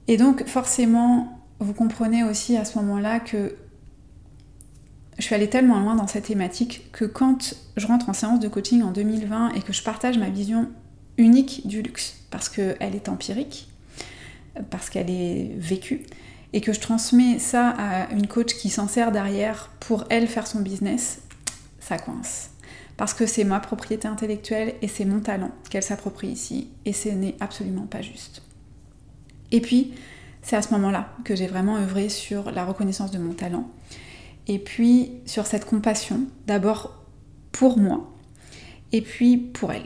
[0.08, 3.56] Et donc forcément, vous comprenez aussi à ce moment-là que
[5.18, 8.48] je suis allée tellement loin dans cette thématique que quand je rentre en séance de
[8.48, 10.70] coaching en 2020 et que je partage ma vision
[11.18, 13.70] unique du luxe, parce qu'elle est empirique,
[14.70, 16.06] parce qu'elle est vécue,
[16.54, 20.48] et que je transmets ça à une coach qui s'en sert derrière pour elle faire
[20.48, 21.22] son business,
[21.80, 22.52] ça coince.
[22.98, 27.10] Parce que c'est ma propriété intellectuelle et c'est mon talent qu'elle s'approprie ici, et ce
[27.10, 28.44] n'est absolument pas juste.
[29.52, 29.94] Et puis,
[30.42, 33.70] c'est à ce moment-là que j'ai vraiment œuvré sur la reconnaissance de mon talent,
[34.48, 37.04] et puis sur cette compassion, d'abord
[37.52, 38.12] pour moi,
[38.92, 39.86] et puis pour elle.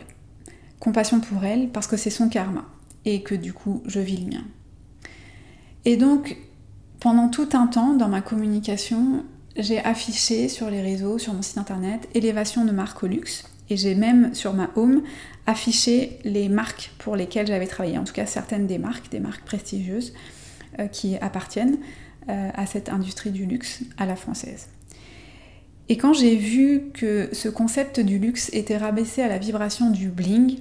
[0.80, 2.65] Compassion pour elle parce que c'est son karma
[3.06, 4.43] et que du coup je vis le mien.
[5.86, 6.38] Et donc
[7.00, 9.24] pendant tout un temps dans ma communication,
[9.56, 13.43] j'ai affiché sur les réseaux, sur mon site internet, élévation de marque au luxe.
[13.70, 15.04] Et j'ai même sur ma home
[15.46, 19.46] affiché les marques pour lesquelles j'avais travaillé, en tout cas certaines des marques, des marques
[19.46, 20.13] prestigieuses
[20.80, 21.78] euh, qui appartiennent.
[22.30, 24.68] Euh, à cette industrie du luxe à la française.
[25.88, 30.10] Et quand j'ai vu que ce concept du luxe était rabaissé à la vibration du
[30.10, 30.60] bling,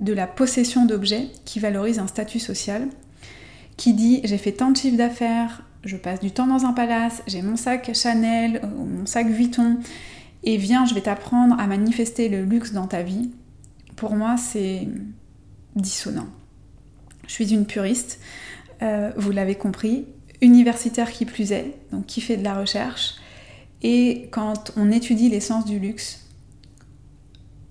[0.00, 2.88] de la possession d'objets qui valorise un statut social,
[3.78, 7.22] qui dit j'ai fait tant de chiffres d'affaires, je passe du temps dans un palace,
[7.26, 9.78] j'ai mon sac Chanel, mon sac Vuitton,
[10.44, 13.30] et viens, je vais t'apprendre à manifester le luxe dans ta vie,
[13.96, 14.86] pour moi c'est
[15.76, 16.28] dissonant.
[17.26, 18.20] Je suis une puriste,
[18.82, 20.04] euh, vous l'avez compris,
[20.40, 23.14] universitaire qui plus est, donc qui fait de la recherche.
[23.82, 26.26] Et quand on étudie l'essence du luxe,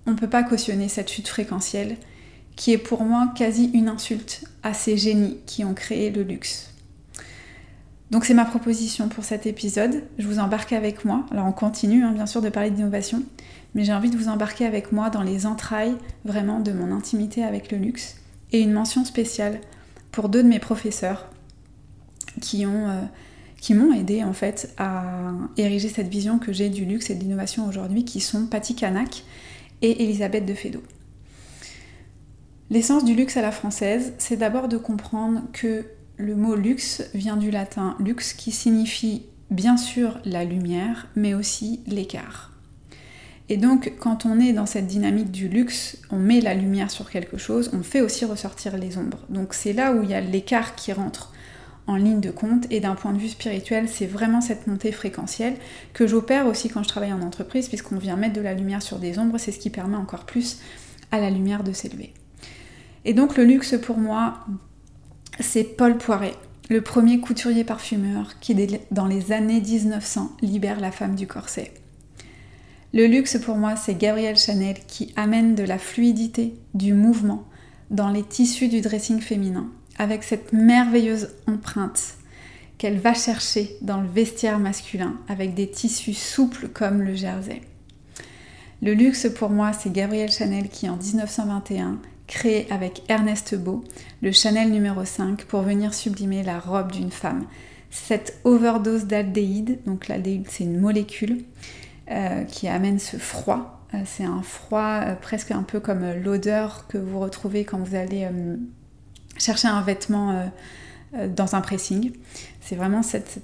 [0.06, 1.96] on ne peut pas cautionner cette chute fréquentielle
[2.54, 6.72] qui est pour moi quasi une insulte à ces génies qui ont créé le luxe.
[8.10, 10.04] Donc c'est ma proposition pour cet épisode.
[10.18, 11.26] Je vous embarque avec moi.
[11.30, 13.22] Alors on continue hein, bien sûr de parler d'innovation,
[13.74, 17.44] mais j'ai envie de vous embarquer avec moi dans les entrailles vraiment de mon intimité
[17.44, 18.16] avec le luxe
[18.52, 19.60] et une mention spéciale
[20.12, 21.28] pour deux de mes professeurs
[22.40, 23.02] qui ont euh,
[23.60, 27.20] qui m'ont aidé en fait à ériger cette vision que j'ai du luxe et de
[27.20, 29.24] l'innovation aujourd'hui, qui sont Patty Canac
[29.82, 30.82] et Elisabeth de Fédot.
[32.70, 35.84] L'essence du luxe à la française, c'est d'abord de comprendre que
[36.16, 41.80] le mot luxe vient du latin lux qui signifie bien sûr la lumière, mais aussi
[41.86, 42.52] l'écart.
[43.48, 47.10] Et donc, quand on est dans cette dynamique du luxe, on met la lumière sur
[47.10, 49.20] quelque chose, on fait aussi ressortir les ombres.
[49.28, 51.32] Donc, c'est là où il y a l'écart qui rentre
[51.86, 55.54] en ligne de compte et d'un point de vue spirituel, c'est vraiment cette montée fréquentielle
[55.92, 58.98] que j'opère aussi quand je travaille en entreprise puisqu'on vient mettre de la lumière sur
[58.98, 60.60] des ombres, c'est ce qui permet encore plus
[61.12, 62.12] à la lumière de s'élever.
[63.04, 64.40] Et donc le luxe pour moi,
[65.38, 66.34] c'est Paul Poiret,
[66.68, 68.56] le premier couturier parfumeur qui
[68.90, 71.72] dans les années 1900 libère la femme du corset.
[72.92, 77.44] Le luxe pour moi, c'est Gabrielle Chanel qui amène de la fluidité, du mouvement
[77.90, 79.68] dans les tissus du dressing féminin
[79.98, 82.16] avec cette merveilleuse empreinte
[82.78, 87.62] qu'elle va chercher dans le vestiaire masculin avec des tissus souples comme le jersey.
[88.82, 93.84] Le luxe pour moi, c'est Gabrielle Chanel qui en 1921 crée avec Ernest Beau
[94.20, 97.44] le Chanel numéro 5 pour venir sublimer la robe d'une femme.
[97.90, 101.44] Cette overdose d'aldéhyde, donc l'aldéhyde c'est une molécule
[102.10, 103.86] euh, qui amène ce froid.
[103.94, 107.94] Euh, c'est un froid euh, presque un peu comme l'odeur que vous retrouvez quand vous
[107.94, 108.28] allez
[109.38, 110.46] chercher un vêtement euh,
[111.14, 112.12] euh, dans un pressing.
[112.60, 113.00] C'est vraiment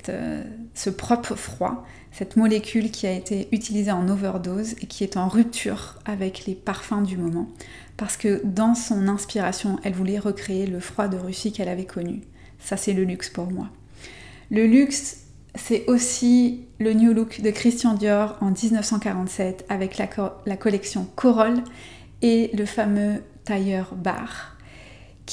[0.09, 5.17] euh, ce propre froid, cette molécule qui a été utilisée en overdose et qui est
[5.17, 7.49] en rupture avec les parfums du moment.
[7.97, 12.23] Parce que dans son inspiration, elle voulait recréer le froid de Russie qu'elle avait connu.
[12.59, 13.69] Ça, c'est le luxe pour moi.
[14.51, 15.19] Le luxe,
[15.55, 20.09] c'est aussi le New Look de Christian Dior en 1947 avec la,
[20.47, 21.63] la collection Corolle
[22.23, 24.52] et le fameux tailleur bar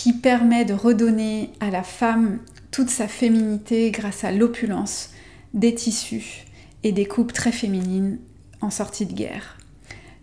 [0.02, 2.40] qui permet de redonner à la femme
[2.72, 5.10] toute sa féminité grâce à l'opulence
[5.54, 6.46] des tissus
[6.84, 8.18] et des coupes très féminines
[8.62, 9.58] en sortie de guerre.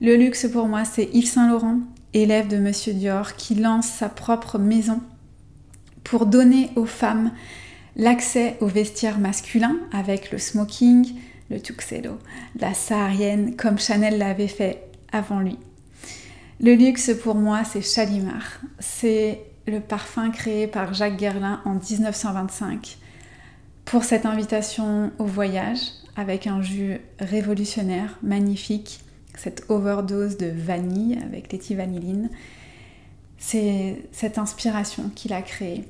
[0.01, 1.81] Le luxe pour moi, c'est Yves Saint Laurent,
[2.15, 5.03] élève de Monsieur Dior, qui lance sa propre maison
[6.05, 7.33] pour donner aux femmes
[7.97, 11.17] l'accès au vestiaire masculin avec le smoking,
[11.51, 12.17] le tuxedo,
[12.59, 15.59] la saharienne comme Chanel l'avait fait avant lui.
[16.61, 18.61] Le luxe pour moi, c'est Chalimar.
[18.79, 22.98] C'est le parfum créé par Jacques Guerlain en 1925
[23.85, 25.79] pour cette invitation au voyage
[26.16, 29.00] avec un jus révolutionnaire, magnifique,
[29.37, 32.31] cette overdose de vanille avec l'éthyvanilline.
[33.38, 35.85] C'est cette inspiration qu'il a créée.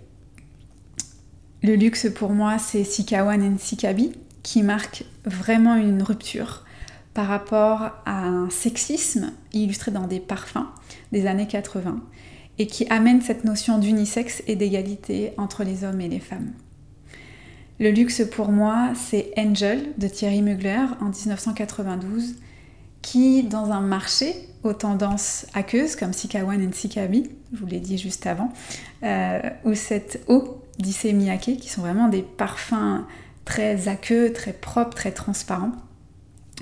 [1.62, 4.12] Le luxe pour moi, c'est Sikawan and Sikabi
[4.42, 6.64] qui marque vraiment une rupture
[7.14, 10.66] par rapport à un sexisme illustré dans des parfums
[11.12, 12.00] des années 80
[12.58, 16.52] et qui amène cette notion d'unisexe et d'égalité entre les hommes et les femmes.
[17.78, 22.36] Le luxe pour moi, c'est Angel de Thierry Mugler en 1992
[23.02, 27.98] qui, dans un marché aux tendances aqueuses comme Sikawan et Sikabi, je vous l'ai dit
[27.98, 28.52] juste avant,
[29.02, 33.04] euh, ou cette eau d'Issey qui sont vraiment des parfums
[33.44, 35.72] très aqueux, très propres, très transparents.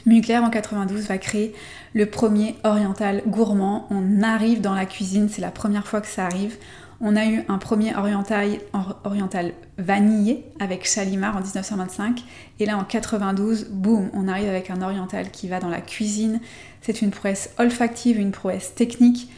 [0.06, 1.54] Mugler en 92 va créer
[1.94, 3.86] le premier oriental gourmand.
[3.90, 6.56] On arrive dans la cuisine, c'est la première fois que ça arrive.
[7.00, 8.48] On a eu un premier oriental,
[9.04, 12.22] oriental vanillé avec Chalimar en 1925.
[12.60, 16.40] Et là en 92, boum, on arrive avec un oriental qui va dans la cuisine.
[16.82, 19.30] C'est une prouesse olfactive, une prouesse technique.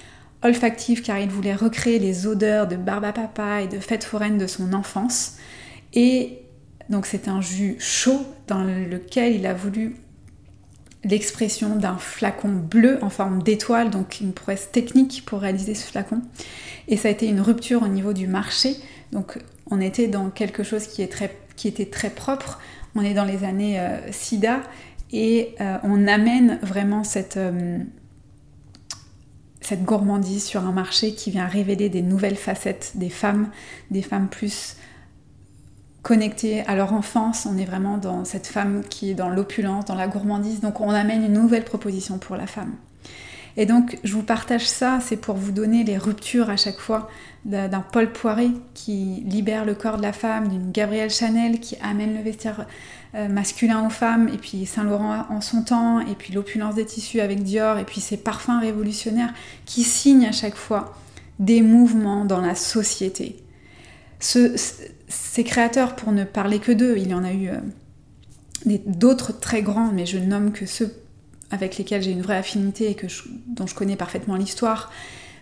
[0.43, 4.39] Olfactive car il voulait recréer les odeurs de barbe à papa et de fête foraine
[4.39, 5.37] de son enfance.
[5.95, 6.43] Et
[6.89, 9.97] donc c'est un jus chaud dans lequel il a voulu
[11.09, 16.23] l'expression d'un flacon bleu en forme d'étoile, donc une prouesse technique pour réaliser ce flacon.
[16.89, 18.77] Et ça a été une rupture au niveau du marché.
[19.13, 19.39] Donc
[19.71, 22.61] on était dans quelque chose qui, était très propre.
[22.95, 24.63] On est dans les années euh, SIDA
[25.13, 27.79] et euh, on amène vraiment cette, euh,
[29.61, 33.51] cette gourmandise sur un marché qui vient révéler des nouvelles facettes des femmes,
[33.91, 34.77] des femmes plus
[36.07, 37.49] connectés à leur enfance.
[37.53, 40.61] On est vraiment dans cette femme qui est dans l'opulence, dans la gourmandise.
[40.61, 42.75] Donc on amène une nouvelle proposition pour la femme.
[43.57, 47.11] Et donc je vous partage ça, c'est pour vous donner les ruptures à chaque fois
[47.45, 52.15] d'un Paul Poiret qui libère le corps de la femme, d'une Gabrielle Chanel qui amène
[52.15, 52.67] le vestiaire
[53.17, 56.85] euh, masculin aux femmes, et puis Saint Laurent en son temps, et puis l'opulence des
[56.85, 59.33] tissus avec Dior, et puis ces parfums révolutionnaires
[59.65, 60.95] qui signent à chaque fois
[61.39, 63.37] des mouvements dans la société.
[64.21, 64.55] Ce,
[65.09, 69.63] ces créateurs, pour ne parler que d'eux, il y en a eu euh, d'autres très
[69.63, 70.95] grands, mais je nomme que ceux
[71.51, 72.97] avec lesquels j'ai une vraie affinité et
[73.47, 74.91] dont je connais parfaitement l'histoire.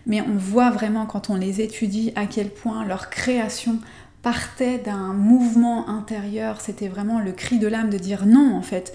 [0.05, 3.79] Mais on voit vraiment quand on les étudie à quel point leur création
[4.21, 6.61] partait d'un mouvement intérieur.
[6.61, 8.93] C'était vraiment le cri de l'âme de dire non, en fait,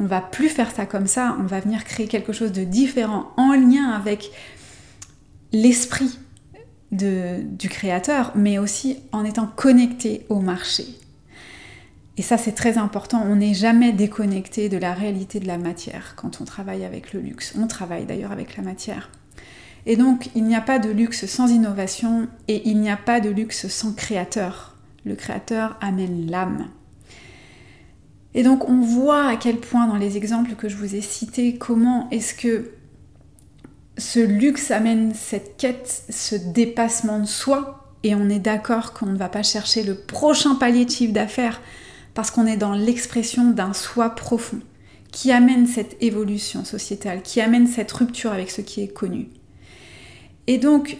[0.00, 3.32] on va plus faire ça comme ça, on va venir créer quelque chose de différent
[3.36, 4.30] en lien avec
[5.52, 6.18] l'esprit
[6.90, 10.84] du créateur, mais aussi en étant connecté au marché.
[12.16, 13.22] Et ça, c'est très important.
[13.24, 17.20] On n'est jamais déconnecté de la réalité de la matière quand on travaille avec le
[17.20, 17.54] luxe.
[17.56, 19.10] On travaille d'ailleurs avec la matière.
[19.86, 23.20] Et donc, il n'y a pas de luxe sans innovation et il n'y a pas
[23.20, 24.74] de luxe sans créateur.
[25.04, 26.66] Le créateur amène l'âme.
[28.34, 31.56] Et donc, on voit à quel point dans les exemples que je vous ai cités,
[31.56, 32.72] comment est-ce que
[33.98, 39.16] ce luxe amène cette quête, ce dépassement de soi, et on est d'accord qu'on ne
[39.16, 41.60] va pas chercher le prochain palier de chiffre d'affaires
[42.14, 44.60] parce qu'on est dans l'expression d'un soi profond
[45.10, 49.28] qui amène cette évolution sociétale, qui amène cette rupture avec ce qui est connu.
[50.46, 50.96] Et donc,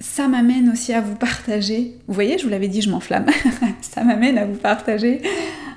[0.00, 3.26] ça m'amène aussi à vous partager, vous voyez, je vous l'avais dit, je m'enflamme,
[3.80, 5.22] ça m'amène à vous partager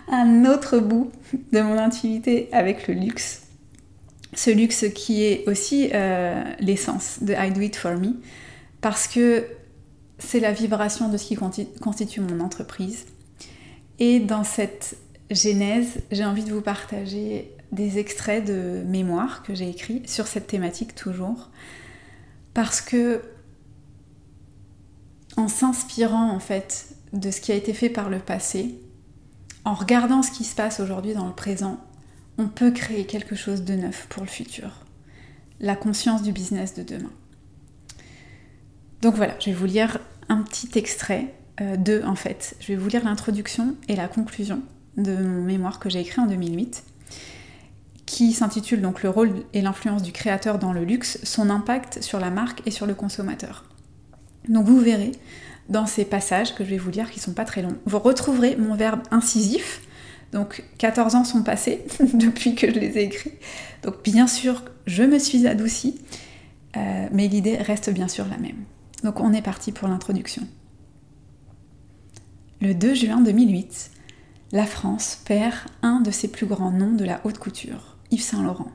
[0.10, 1.12] un autre bout
[1.52, 3.47] de mon intimité avec le luxe
[4.34, 8.20] ce luxe qui est aussi euh, l'essence de I Do It For Me,
[8.82, 9.46] parce que
[10.20, 13.06] c'est la vibration de ce qui constitue mon entreprise.
[14.00, 14.98] Et dans cette
[15.32, 20.48] genèse, j'ai envie de vous partager des extraits de mémoires que j'ai écrits sur cette
[20.48, 21.50] thématique toujours,
[22.54, 23.22] parce que
[25.36, 28.80] en s'inspirant en fait de ce qui a été fait par le passé,
[29.66, 31.80] en regardant ce qui se passe aujourd'hui dans le présent,
[32.38, 34.86] on peut créer quelque chose de neuf pour le futur.
[35.60, 37.12] La conscience du business de demain.
[39.02, 42.56] Donc voilà, je vais vous lire un petit extrait, euh, de en fait.
[42.60, 44.62] Je vais vous lire l'introduction et la conclusion
[44.98, 46.84] de mon mémoire que j'ai écrit en 2008,
[48.06, 52.20] qui s'intitule donc Le rôle et l'influence du créateur dans le luxe, son impact sur
[52.20, 53.66] la marque et sur le consommateur.
[54.50, 55.12] Donc vous verrez
[55.70, 58.56] dans ces passages que je vais vous lire qui sont pas très longs, vous retrouverez
[58.56, 59.82] mon verbe incisif.
[60.32, 63.34] Donc 14 ans sont passés depuis que je les ai écrits.
[63.84, 66.02] Donc bien sûr, je me suis adoucie,
[66.76, 68.64] euh, mais l'idée reste bien sûr la même.
[69.04, 70.44] Donc on est parti pour l'introduction.
[72.62, 73.92] Le 2 juin 2008,
[74.52, 78.42] la France perd un de ses plus grands noms de la haute couture, Yves Saint
[78.42, 78.72] Laurent.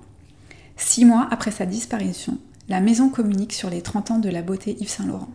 [0.76, 2.38] Six mois après sa disparition,
[2.68, 5.32] la maison communique sur les 30 ans de la beauté Yves Saint Laurent.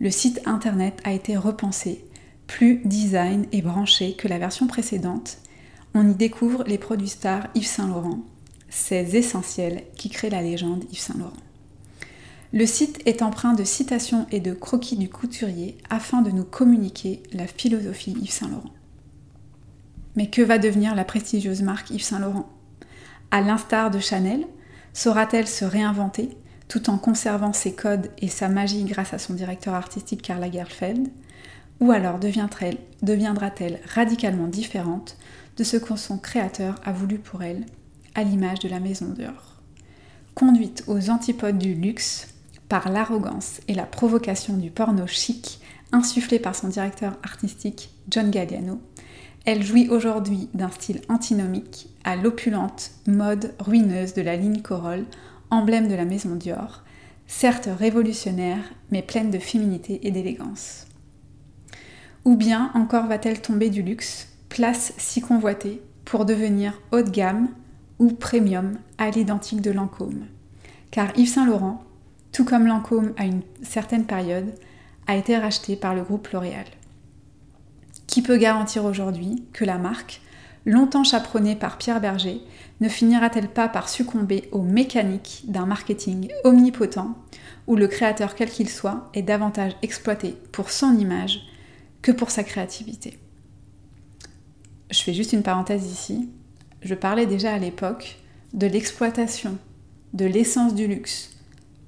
[0.00, 2.04] Le site internet a été repensé,
[2.50, 5.38] plus design et branché que la version précédente.
[5.94, 8.18] On y découvre les produits stars Yves Saint Laurent,
[8.68, 11.32] ces essentiels qui créent la légende Yves Saint Laurent.
[12.52, 17.22] Le site est empreint de citations et de croquis du couturier afin de nous communiquer
[17.32, 18.74] la philosophie Yves Saint Laurent.
[20.16, 22.50] Mais que va devenir la prestigieuse marque Yves Saint Laurent?
[23.30, 24.44] À l'instar de Chanel,
[24.92, 26.30] saura-t-elle se réinventer
[26.66, 31.10] tout en conservant ses codes et sa magie grâce à son directeur artistique Karl Lagerfeld?
[31.80, 35.16] Ou alors deviendra-t-elle radicalement différente
[35.56, 37.64] de ce que son créateur a voulu pour elle,
[38.14, 39.56] à l'image de la maison d'or?
[40.34, 42.28] Conduite aux antipodes du luxe,
[42.68, 45.60] par l'arrogance et la provocation du porno chic
[45.92, 48.80] insufflé par son directeur artistique John Galliano,
[49.46, 55.06] elle jouit aujourd'hui d'un style antinomique à l'opulente mode ruineuse de la ligne Corolle,
[55.50, 56.82] emblème de la maison Dior,
[57.26, 60.86] certes révolutionnaire mais pleine de féminité et d'élégance.
[62.24, 67.48] Ou bien encore va-t-elle tomber du luxe, place si convoitée, pour devenir haut de gamme
[67.98, 70.26] ou premium à l'identique de Lancôme.
[70.90, 71.84] Car Yves Saint Laurent
[72.32, 74.54] tout comme Lancôme à une certaine période,
[75.06, 76.66] a été racheté par le groupe L'Oréal.
[78.06, 80.20] Qui peut garantir aujourd'hui que la marque,
[80.66, 82.40] longtemps chaperonnée par Pierre Berger,
[82.80, 87.16] ne finira-t-elle pas par succomber aux mécaniques d'un marketing omnipotent
[87.66, 91.40] où le créateur quel qu'il soit est davantage exploité pour son image
[92.02, 93.18] que pour sa créativité
[94.90, 96.28] Je fais juste une parenthèse ici.
[96.82, 98.18] Je parlais déjà à l'époque
[98.54, 99.58] de l'exploitation
[100.12, 101.30] de l'essence du luxe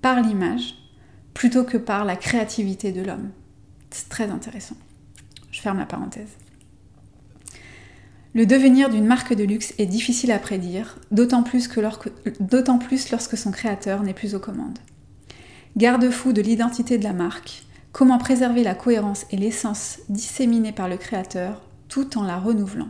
[0.01, 0.75] par l'image
[1.35, 3.31] plutôt que par la créativité de l'homme.
[3.91, 4.77] C'est très intéressant.
[5.51, 6.37] Je ferme la parenthèse.
[8.35, 13.51] Le devenir d'une marque de luxe est difficile à prédire, d'autant plus, plus, lorsque son
[13.51, 14.79] créateur n'est plus aux commandes.
[15.77, 20.97] Garde-fou de l'identité de la marque, comment préserver la cohérence et l'essence disséminée par le
[20.97, 22.89] créateur tout en la renouvelant?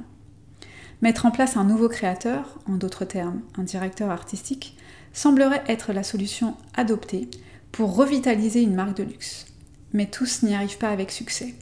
[1.02, 4.76] Mettre en place un nouveau créateur, en d'autres termes un directeur artistique,
[5.12, 7.28] semblerait être la solution adoptée
[7.72, 9.46] pour revitaliser une marque de luxe.
[9.92, 11.54] Mais tous n'y arrivent pas avec succès.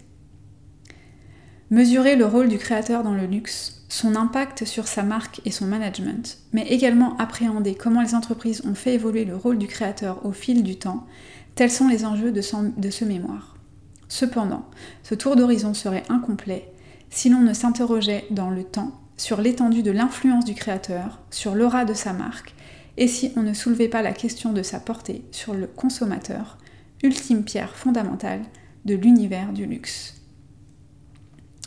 [1.71, 5.67] Mesurer le rôle du créateur dans le luxe, son impact sur sa marque et son
[5.67, 10.33] management, mais également appréhender comment les entreprises ont fait évoluer le rôle du créateur au
[10.33, 11.07] fil du temps,
[11.61, 13.55] tels sont les enjeux de, ce mémoire.
[14.09, 14.65] Cependant,
[15.03, 16.73] ce tour d'horizon serait incomplet
[17.11, 21.85] si l'on ne s'interrogeait dans le temps sur l'étendue de l'influence du créateur, sur l'aura
[21.85, 22.55] de sa marque
[22.97, 26.57] et si on ne soulevait pas la question de sa portée sur le consommateur,
[27.03, 28.41] ultime pierre fondamentale
[28.87, 30.15] de l'univers du luxe.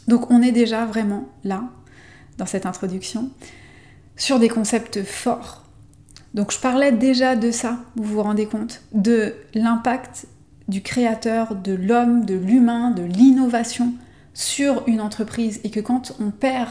[0.07, 1.69] Donc on est déjà vraiment là,
[2.39, 3.29] dans cette introduction,
[4.15, 5.62] sur des concepts forts.
[6.33, 10.25] Donc je parlais déjà de ça, vous vous rendez compte, de l'impact
[10.67, 13.93] du créateur, de l'homme, de l'humain, de l'innovation
[14.33, 16.69] sur une entreprise et que quand on perd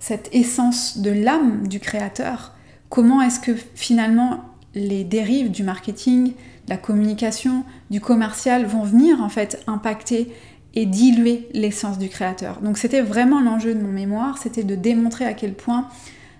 [0.00, 2.54] cette essence de l'âme du créateur,
[2.88, 4.44] comment est-ce que finalement
[4.74, 10.32] les dérives du marketing, de la communication, du commercial vont venir en fait impacter
[10.74, 12.60] et diluer l'essence du créateur?
[12.60, 15.88] Donc c'était vraiment l'enjeu de mon mémoire, c'était de démontrer à quel point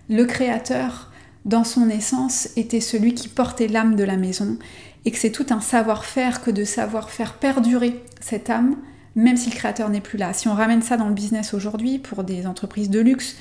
[0.08, 1.10] le créateur,
[1.46, 4.58] dans son essence, était celui qui portait l'âme de la maison
[5.04, 8.76] et que c'est tout un savoir-faire que de savoir faire perdurer cette âme,
[9.14, 10.32] même si le créateur n'est plus là.
[10.32, 13.36] Si on ramène ça dans le business aujourd'hui, pour des entreprises de luxe,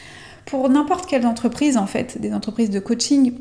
[0.45, 3.33] pour n'importe quelle entreprise en fait, des entreprises de coaching,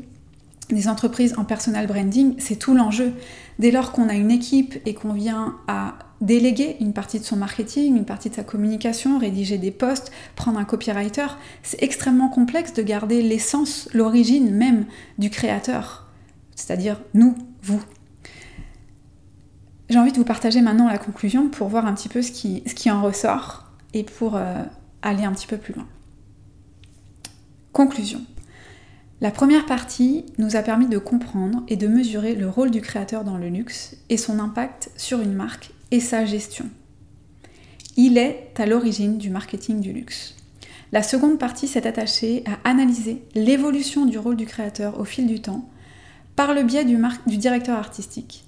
[0.69, 3.13] des entreprises en personal branding, c'est tout l'enjeu.
[3.59, 7.35] Dès lors qu'on a une équipe et qu'on vient à déléguer une partie de son
[7.35, 11.27] marketing, une partie de sa communication, rédiger des posts, prendre un copywriter,
[11.63, 14.85] c'est extrêmement complexe de garder l'essence, l'origine même
[15.17, 16.07] du créateur,
[16.55, 17.81] c'est-à-dire nous, vous.
[19.89, 22.63] j'ai envie de vous partager maintenant la conclusion pour voir un petit peu ce qui,
[22.65, 24.63] ce qui en ressort et pour euh,
[25.01, 25.87] aller un petit peu plus loin.
[27.73, 28.21] Conclusion.
[29.21, 33.23] La première partie nous a permis de comprendre et de mesurer le rôle du créateur
[33.23, 36.65] dans le luxe et son impact sur une marque et sa gestion.
[37.97, 40.35] Il est à l'origine du marketing du luxe.
[40.91, 45.41] La seconde partie s'est attachée à analyser l'évolution du rôle du créateur au fil du
[45.41, 45.69] temps
[46.35, 46.97] par le biais du,
[47.37, 48.43] directeur artistique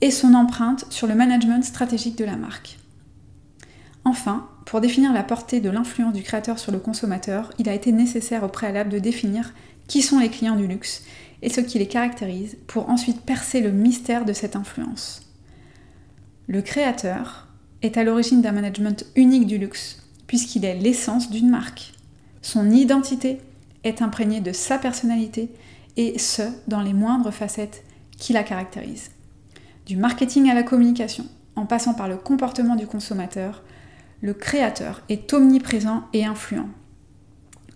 [0.00, 2.78] et son empreinte sur le management stratégique de la marque.
[4.04, 7.92] Enfin, pour définir la portée de l'influence du créateur sur le consommateur, il a été
[7.92, 9.52] nécessaire au préalable de définir
[9.86, 11.02] qui sont les clients du luxe
[11.42, 15.31] et ce qui les caractérise pour ensuite percer le mystère de cette influence.
[16.48, 17.48] Le créateur
[17.82, 21.92] est à l'origine d'un management unique du luxe, puisqu'il est l'essence d'une marque.
[22.42, 23.38] Son identité
[23.84, 25.50] est imprégnée de sa personnalité,
[25.96, 27.84] et ce, dans les moindres facettes
[28.16, 29.10] qui la caractérisent.
[29.86, 31.26] Du marketing à la communication,
[31.56, 33.62] en passant par le comportement du consommateur,
[34.20, 36.68] le créateur est omniprésent et influent.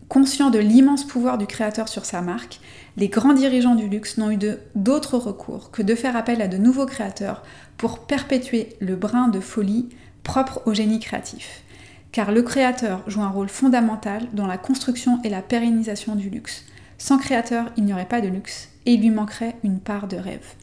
[0.09, 2.61] Conscient de l'immense pouvoir du créateur sur sa marque,
[2.97, 4.39] les grands dirigeants du luxe n'ont eu
[4.75, 7.43] d'autre recours que de faire appel à de nouveaux créateurs
[7.77, 9.91] pour perpétuer le brin de folie
[10.23, 11.63] propre au génie créatif.
[12.11, 16.65] Car le créateur joue un rôle fondamental dans la construction et la pérennisation du luxe.
[16.97, 20.17] Sans créateur, il n'y aurait pas de luxe et il lui manquerait une part de
[20.17, 20.55] rêve.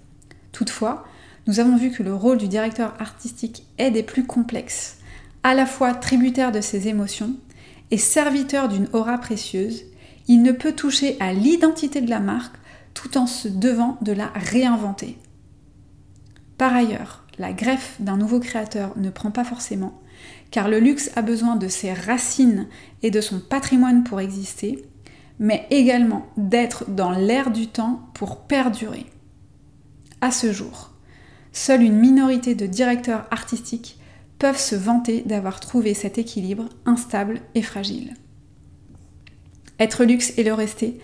[0.52, 1.06] Toutefois,
[1.46, 4.98] nous avons vu que le rôle du directeur artistique est des plus complexes,
[5.44, 7.36] à la fois tributaire de ses émotions,
[7.92, 9.84] et serviteur d'une aura précieuse,
[10.28, 12.56] il ne peut toucher à l'identité de la marque
[12.94, 15.18] tout en se devant de la réinventer.
[16.58, 20.00] Par ailleurs, la greffe d'un nouveau créateur ne prend pas forcément,
[20.52, 22.68] car le luxe a besoin de ses racines
[23.02, 24.86] et de son patrimoine pour exister,
[25.40, 29.08] mais également d'être dans l'air du temps pour perdurer.
[30.22, 30.92] À ce jour,
[31.52, 33.98] seule une minorité de directeurs artistiques
[34.38, 38.14] peuvent se vanter d'avoir trouvé cet équilibre instable et fragile.
[39.80, 41.00] Être luxe et le rester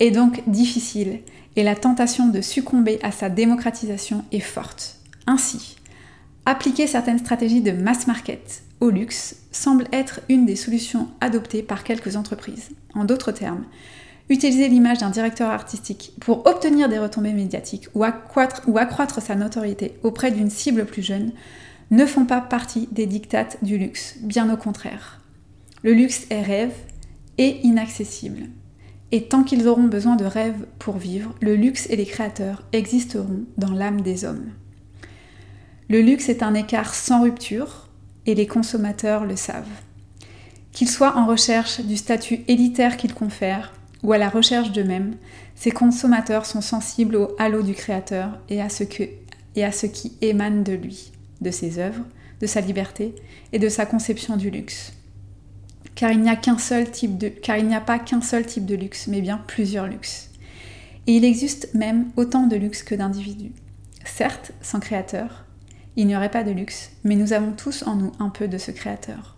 [0.00, 1.20] est donc difficile
[1.56, 4.96] et la tentation de succomber à sa démocratisation est forte.
[5.26, 5.76] Ainsi,
[6.46, 11.84] appliquer certaines stratégies de mass market au luxe semble être une des solutions adoptées par
[11.84, 12.70] quelques entreprises.
[12.94, 13.64] En d'autres termes,
[14.28, 20.32] utiliser l'image d'un directeur artistique pour obtenir des retombées médiatiques ou accroître, sa notoriété auprès
[20.32, 21.32] d'une cible plus jeune
[21.90, 25.20] ne font pas partie des dictates du luxe, bien au contraire.
[25.82, 26.72] Le luxe est rêve
[27.38, 28.48] et inaccessible.
[29.10, 33.44] Et tant qu'ils auront besoin de rêves pour vivre, le luxe et les créateurs existeront
[33.58, 34.50] dans l'âme des hommes.
[35.88, 37.88] Le luxe est un écart sans rupture
[38.24, 39.66] et les consommateurs le savent.
[40.72, 45.16] Qu'ils soient en recherche du statut élitaire qu'ils confèrent ou à la recherche d'eux-mêmes,
[45.54, 48.84] ces consommateurs sont sensibles au halo du créateur et à ce,
[49.54, 51.12] et à ce qui émane de lui
[51.42, 52.04] de ses œuvres,
[52.40, 53.14] de sa liberté
[53.52, 54.92] et de sa conception du luxe.
[55.94, 59.20] Car il n'y a qu'un seul type de pas qu'un seul type de luxe, mais
[59.20, 60.30] bien plusieurs luxes.
[61.06, 63.52] Et il existe même autant de luxe que d'individus.
[64.04, 65.44] Certes, sans créateur,
[65.96, 68.58] il n'y aurait pas de luxe, mais nous avons tous en nous un peu de
[68.58, 69.36] ce créateur.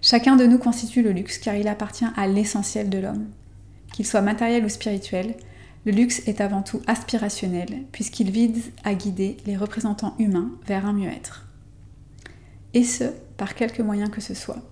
[0.00, 3.26] Chacun de nous constitue le luxe car il appartient à l'essentiel de l'homme.
[3.92, 5.34] Qu'il soit matériel ou spirituel,
[5.84, 10.92] le luxe est avant tout aspirationnel, puisqu'il vise à guider les représentants humains vers un
[10.92, 11.46] mieux-être.
[12.74, 13.04] Et ce,
[13.36, 14.62] par quelque moyen que ce soit.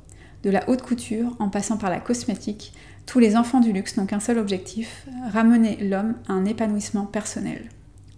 [0.47, 2.73] De la haute couture en passant par la cosmétique,
[3.05, 7.69] tous les enfants du luxe n'ont qu'un seul objectif, ramener l'homme à un épanouissement personnel.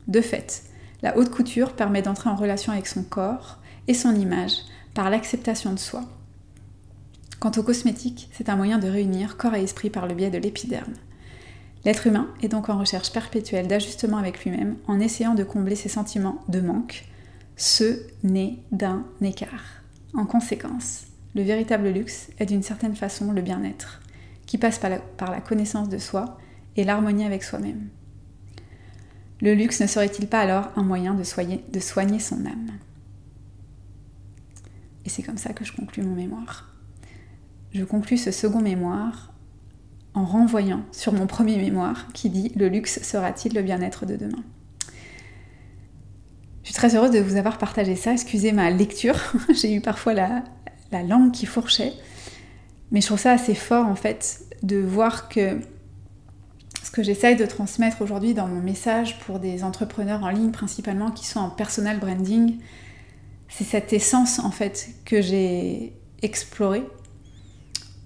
[0.09, 0.65] De fait,
[1.01, 3.57] la haute couture permet d'entrer en relation avec son corps
[3.87, 4.53] et son image
[4.93, 6.05] par l'acceptation de soi.
[7.41, 10.37] Quant aux cosmétiques, c'est un moyen de réunir corps et esprit par le biais de
[10.37, 10.93] l'épiderme.
[11.87, 15.89] L'être humain est donc en recherche perpétuelle d'ajustement avec lui-même en essayant de combler ses
[15.89, 17.07] sentiments de manque,
[17.57, 19.81] ceux nés d'un écart.
[20.13, 24.01] En conséquence, le véritable luxe est d'une certaine façon le bien-être,
[24.47, 26.39] qui passe par la, connaissance de soi
[26.77, 27.89] et l'harmonie avec soi-même.
[29.41, 32.73] Le luxe ne serait-il pas alors un moyen de soigner, de soigner son âme?
[35.05, 36.75] Et c'est comme ça que je conclus mon mémoire.
[37.73, 39.33] Je conclus ce second mémoire
[40.15, 44.43] en renvoyant sur mon premier mémoire qui dit Le luxe sera-t-il le bien-être de demain?
[46.63, 48.13] Je suis très heureuse de vous avoir partagé ça.
[48.13, 49.17] Excusez ma lecture,
[49.55, 50.43] j'ai eu parfois la,
[50.93, 51.93] la langue qui fourchait.
[52.91, 55.61] Mais je trouve ça assez fort en fait de voir que
[56.83, 61.11] ce que j'essaye de transmettre aujourd'hui dans mon message pour des entrepreneurs en ligne principalement
[61.11, 62.59] qui sont en personal branding,
[63.49, 66.85] c'est cette essence en fait que j'ai explorée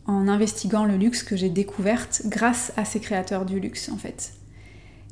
[0.07, 4.33] en investiguant le luxe que j'ai découverte grâce à ces créateurs du luxe en fait.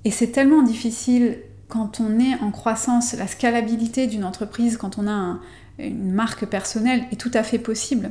[0.04, 5.06] Et c'est tellement difficile quand on est en croissance, la scalabilité d'une entreprise, quand on
[5.06, 5.38] a
[5.88, 8.10] une marque personnelle, est tout à fait possible.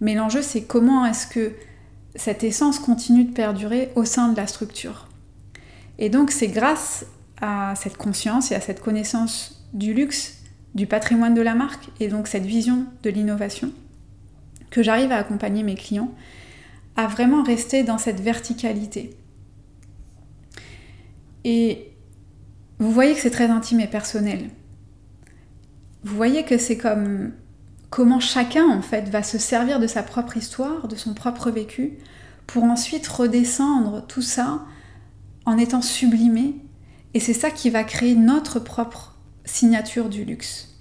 [0.00, 1.52] Mais l'enjeu, c'est comment est-ce que
[2.14, 5.08] cette essence continue de perdurer au sein de la structure.
[5.98, 7.06] Et donc, c'est grâce
[7.40, 10.38] à cette conscience et à cette connaissance du luxe,
[10.74, 13.70] du patrimoine de la marque, et donc cette vision de l'innovation,
[14.70, 16.10] que j'arrive à accompagner mes clients
[16.96, 19.16] à vraiment rester dans cette verticalité.
[21.44, 21.92] Et
[22.78, 24.50] vous voyez que c'est très intime et personnel.
[26.06, 27.32] Vous voyez que c'est comme
[27.90, 31.94] comment chacun en fait va se servir de sa propre histoire, de son propre vécu,
[32.46, 34.64] pour ensuite redescendre tout ça
[35.46, 36.54] en étant sublimé.
[37.14, 40.80] Et c'est ça qui va créer notre propre signature du luxe.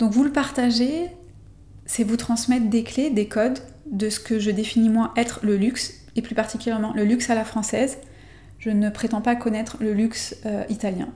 [0.00, 1.12] Donc vous le partagez,
[1.86, 5.56] c'est vous transmettre des clés, des codes de ce que je définis moi être le
[5.56, 7.98] luxe, et plus particulièrement le luxe à la française.
[8.58, 11.10] Je ne prétends pas connaître le luxe euh, italien.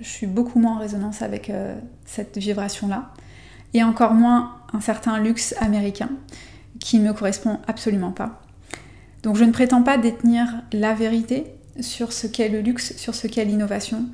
[0.00, 3.12] Je suis beaucoup moins en résonance avec euh, cette vibration-là,
[3.74, 6.10] et encore moins un certain luxe américain
[6.80, 8.42] qui ne me correspond absolument pas.
[9.22, 11.46] Donc je ne prétends pas détenir la vérité
[11.80, 14.06] sur ce qu'est le luxe, sur ce qu'est l'innovation,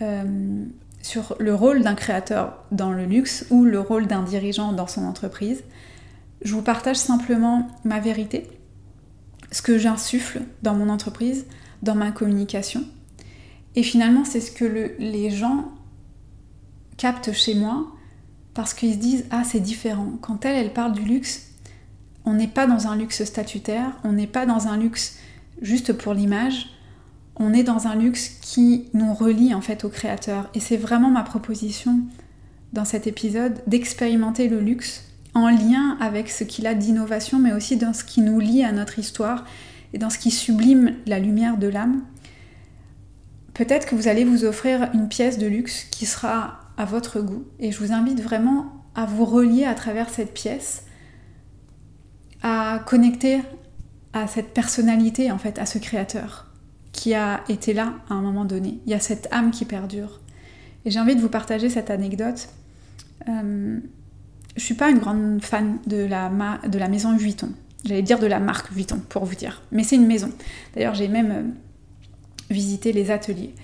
[0.00, 0.64] euh,
[1.02, 5.04] sur le rôle d'un créateur dans le luxe ou le rôle d'un dirigeant dans son
[5.04, 5.64] entreprise.
[6.42, 8.48] Je vous partage simplement ma vérité,
[9.50, 11.46] ce que j'insuffle dans mon entreprise,
[11.82, 12.84] dans ma communication.
[13.76, 15.72] Et finalement, c'est ce que les gens
[16.96, 17.86] captent chez moi
[18.54, 20.12] parce qu'ils se disent Ah, c'est différent.
[20.20, 21.50] Quand elle, elle parle du luxe,
[22.24, 25.16] on n'est pas dans un luxe statutaire, on n'est pas dans un luxe
[25.60, 26.70] juste pour l'image,
[27.36, 30.48] on est dans un luxe qui nous relie en fait au créateur.
[30.54, 31.98] Et c'est vraiment ma proposition
[32.72, 35.04] dans cet épisode d'expérimenter le luxe
[35.34, 38.72] en lien avec ce qu'il a d'innovation, mais aussi dans ce qui nous lie à
[38.72, 39.44] notre histoire
[39.92, 42.02] et dans ce qui sublime la lumière de l'âme.
[43.54, 47.44] Peut-être que vous allez vous offrir une pièce de luxe qui sera à votre goût.
[47.60, 50.84] Et je vous invite vraiment à vous relier à travers cette pièce,
[52.42, 53.40] à connecter
[54.12, 56.46] à cette personnalité, en fait, à ce créateur
[56.92, 58.78] qui a été là à un moment donné.
[58.86, 60.20] Il y a cette âme qui perdure.
[60.84, 62.48] Et j'ai envie de vous partager cette anecdote.
[63.28, 63.80] Euh,
[64.56, 66.30] je suis pas une grande fan de la,
[66.68, 67.50] de la maison Vuitton.
[67.84, 69.62] J'allais dire de la marque Vuitton, pour vous dire.
[69.72, 70.30] Mais c'est une maison.
[70.74, 71.54] D'ailleurs, j'ai même
[72.50, 73.54] visité les ateliers.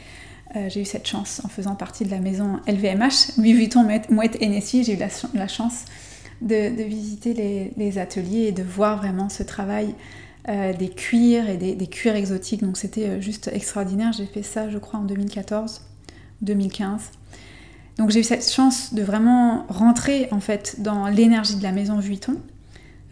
[0.57, 4.37] Euh, j'ai eu cette chance en faisant partie de la maison LVMH, Louis Vuitton, Mouette
[4.41, 4.83] Hennessy.
[4.83, 4.99] J'ai eu
[5.35, 5.85] la, chance
[6.41, 9.95] de, visiter les, ateliers et de voir vraiment ce travail
[10.49, 12.63] euh, des cuirs et des, cuirs exotiques.
[12.65, 14.13] Donc c'était euh, juste extraordinaire.
[14.13, 15.83] J'ai fait ça, je crois, en 2014,
[16.43, 17.13] 2015.
[17.99, 21.99] Donc j'ai eu cette chance de vraiment rentrer en fait dans l'énergie de la maison
[21.99, 22.37] Vuitton,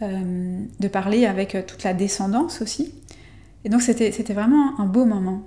[0.01, 2.93] de parler avec toute la descendance aussi.
[3.65, 5.43] Et donc c'était vraiment un beau moment.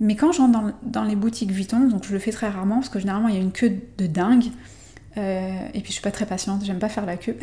[0.00, 2.88] Mais quand j'entre dans, dans, les boutiques Vuitton, donc je le fais très rarement parce
[2.88, 4.46] que généralement il y a une queue de dingue.
[5.16, 7.36] Euh, et puis je suis pas très patiente, j'aime pas faire la queue.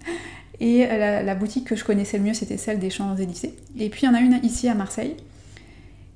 [0.60, 3.56] et la, boutique que je connaissais le mieux, c'était celle des Champs-Élysées.
[3.78, 5.16] Et puis il y en a une ici à Marseille.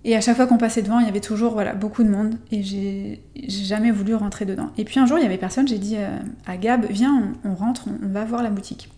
[0.04, 2.36] Et à chaque fois qu'on passait devant, il y avait toujours voilà, beaucoup de monde.
[2.52, 4.70] Et j'ai jamais voulu rentrer dedans.
[4.78, 5.66] Et puis un jour, il y avait personne.
[5.66, 6.16] J'ai dit euh,
[6.46, 8.88] à Gab, viens, on, rentre, on, va voir la boutique.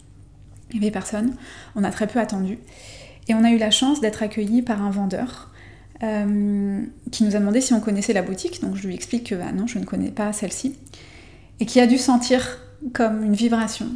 [0.70, 1.34] Il y avait personne.
[1.76, 2.58] On a très peu attendu.
[3.26, 5.47] Et on a eu la chance d'être accueillis par un vendeur
[6.04, 6.80] euh,
[7.10, 8.62] qui nous a demandé si on connaissait la boutique.
[8.62, 10.76] Donc je lui explique que bah, non, je ne connais pas celle-ci.
[11.60, 12.58] Et qui a dû sentir
[12.92, 13.86] comme une vibration.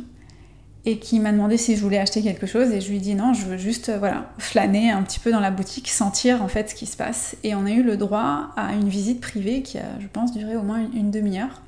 [0.85, 2.73] Et qui m'a demandé si je voulais acheter quelque chose.
[2.73, 5.31] Et je lui ai dit non, je veux juste euh, voilà, flâner un petit peu
[5.31, 7.37] dans la boutique, sentir en fait ce qui se passe.
[7.45, 10.57] Et on a eu le droit à une visite privée qui a, je pense, duré
[10.57, 11.63] au moins une, demi-heure.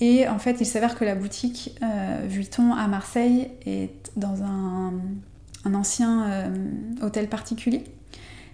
[0.00, 4.92] Et en fait, il s'avère que la boutique euh, Vuitton à Marseille est dans un,
[5.72, 6.50] ancien
[7.00, 7.84] hôtel particulier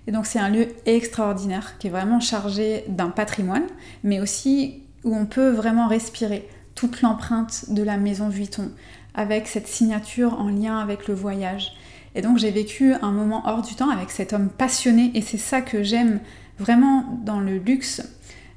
[0.09, 3.67] et donc c'est un lieu extraordinaire qui est vraiment chargé d'un patrimoine,
[4.03, 8.71] mais aussi où on peut vraiment respirer toute l'empreinte de la maison Vuitton,
[9.13, 11.75] avec cette signature en lien avec le voyage.
[12.15, 15.37] Et donc j'ai vécu un moment hors du temps avec cet homme passionné, et c'est
[15.37, 16.21] ça que j'aime
[16.59, 18.03] vraiment dans le luxe,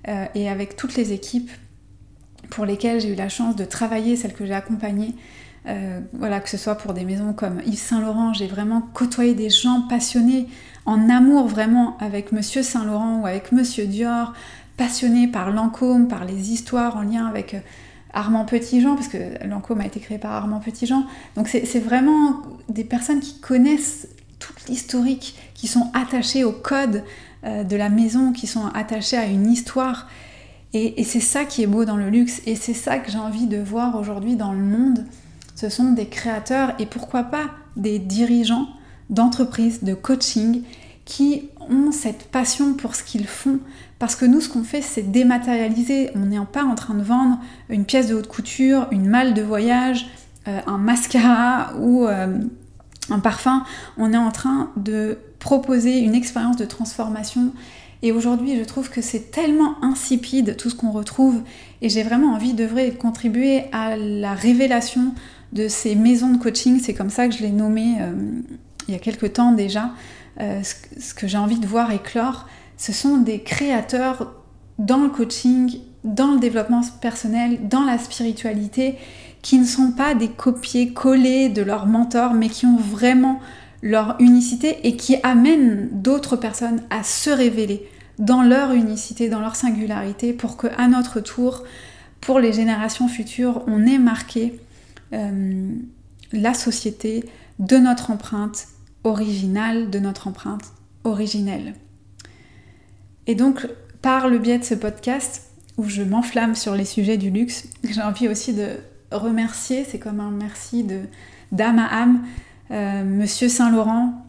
[0.08, 1.52] euh, et avec toutes les équipes
[2.50, 5.16] pour lesquelles j'ai eu la chance de travailler, celles que j'ai accompagnées,
[5.68, 9.36] euh, voilà, que ce soit pour des maisons comme Yves Saint Laurent, j'ai vraiment côtoyé
[9.36, 10.48] des gens passionnés,
[10.86, 14.34] en amour vraiment avec Monsieur Saint Laurent ou avec Monsieur Dior,
[14.76, 17.60] passionnés par Lancôme, par les histoires en lien avec euh,
[18.14, 21.06] Armand Petitjean, parce que Lancôme a été créé par Armand Petitjean.
[21.36, 24.08] Donc c'est vraiment des personnes qui connaissent
[24.40, 27.04] toute l'historique, qui sont attachées au code
[27.46, 30.10] euh, de la maison, qui sont attachées à une histoire.
[30.74, 33.46] et c'est ça qui est beau dans le luxe, et c'est ça que j'ai envie
[33.46, 35.06] de voir aujourd'hui dans le monde
[35.62, 38.68] ce sont des créateurs et pourquoi pas des dirigeants
[39.12, 40.64] d'entreprises, de coaching,
[41.06, 43.60] qui ont cette passion pour ce qu'ils font.
[44.00, 46.10] Parce que nous, ce qu'on fait, c'est dématérialiser.
[46.16, 47.38] On n'est pas en train de vendre
[47.70, 50.10] une pièce de haute couture, une malle de voyage,
[50.48, 52.40] euh, un mascara ou euh,
[53.12, 53.64] un parfum.
[53.98, 57.54] On est en train de proposer une expérience de transformation.
[58.02, 61.44] Et aujourd'hui, je trouve que c'est tellement insipide tout ce qu'on retrouve.
[61.84, 65.14] Et j'ai vraiment envie d'œuvrer et de contribuer à la révélation
[65.54, 66.80] de ces maisons de coaching.
[66.82, 68.14] C'est comme ça que je l'ai nommé euh,
[68.88, 69.92] il y a quelques temps déjà.
[70.40, 72.48] ce que j'ai envie de voir éclore,
[72.78, 74.34] ce sont des créateurs
[74.80, 78.98] dans le coaching, dans le développement personnel, dans la spiritualité,
[79.42, 83.40] qui ne sont pas des copiés collés de leurs mentors, mais qui ont vraiment
[83.82, 87.88] leur unicité et qui amènent d'autres personnes à se révéler
[88.20, 91.64] dans leur unicité, dans leur singularité, pour que à notre tour,
[92.20, 94.60] pour les générations futures, on ait marqué
[95.14, 95.76] euh,
[96.32, 97.26] la société
[97.60, 98.68] de notre empreinte
[99.04, 101.74] originale, de notre empreinte originelle.
[103.28, 103.68] Et donc,
[104.02, 108.02] par le biais de ce podcast, où je m'enflamme sur les sujets du luxe, j'ai
[108.02, 108.78] envie aussi de
[109.12, 111.02] remercier, c'est comme un merci de
[111.52, 112.26] d'âme à âme,
[112.72, 114.26] euh, Monsieur Saint-Laurent,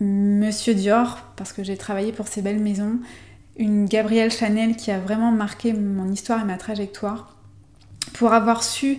[0.00, 2.98] Monsieur Dior, parce que j'ai travaillé pour ces belles maisons,
[3.56, 7.36] une Gabrielle Chanel qui a vraiment marqué mon histoire et ma trajectoire,
[8.12, 8.98] pour avoir su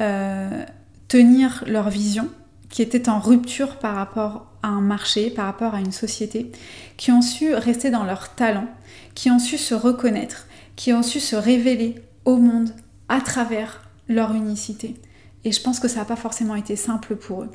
[0.00, 0.64] euh,
[1.08, 2.28] tenir leur vision,
[2.68, 6.50] qui était en rupture par rapport à un marché, par rapport à une société,
[6.96, 8.66] qui ont su rester dans leur talent,
[9.14, 11.94] qui ont su se reconnaître, qui ont su se révéler
[12.24, 12.70] au monde
[13.08, 14.96] à travers leur unicité.
[15.44, 17.50] Et je pense que ça n'a pas forcément été simple pour eux.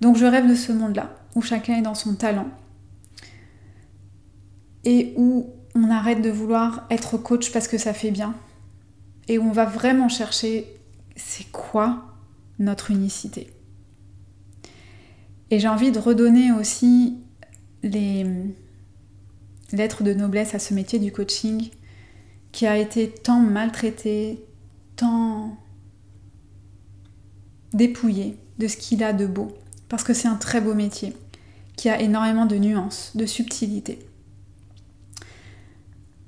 [0.00, 2.48] Donc je rêve de ce monde-là, où chacun est dans son talent,
[4.84, 8.34] et où on arrête de vouloir être coach parce que ça fait bien,
[9.28, 10.66] et où on va vraiment chercher
[11.16, 12.16] c'est quoi
[12.58, 13.50] notre unicité?
[15.50, 17.18] Et j'ai envie de redonner aussi
[17.82, 18.26] les
[19.72, 21.70] lettres de noblesse à ce métier du coaching
[22.52, 24.44] qui a été tant maltraité,
[24.96, 25.56] tant
[27.72, 29.56] dépouillé de ce qu'il a de beau.
[29.88, 31.14] Parce que c'est un très beau métier
[31.76, 33.98] qui a énormément de nuances, de subtilité.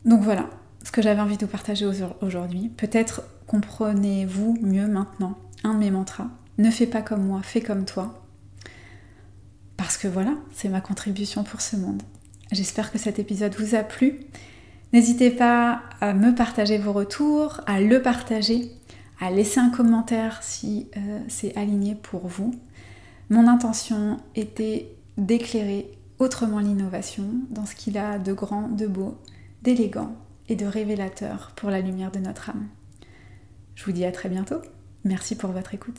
[0.04, 0.50] Donc voilà
[0.84, 1.86] ce que j'avais envie de vous partager
[2.20, 2.68] aujourd'hui.
[2.68, 6.28] Peut-être comprenez-vous mieux maintenant un de mes mantras.
[6.58, 8.22] Ne fais pas comme moi, fais comme toi.
[9.76, 12.02] Parce que voilà, c'est ma contribution pour ce monde.
[12.52, 14.20] J'espère que cet épisode vous a plu.
[14.92, 18.70] N'hésitez pas à me partager vos retours, à le partager,
[19.20, 22.54] à laisser un commentaire si euh, c'est aligné pour vous.
[23.30, 29.18] Mon intention était d'éclairer autrement l'innovation dans ce qu'il a de grand, de beau,
[29.62, 30.14] d'élégant
[30.48, 32.68] et de révélateur pour la lumière de notre âme.
[33.74, 34.60] Je vous dis à très bientôt.
[35.04, 35.98] Merci pour votre écoute.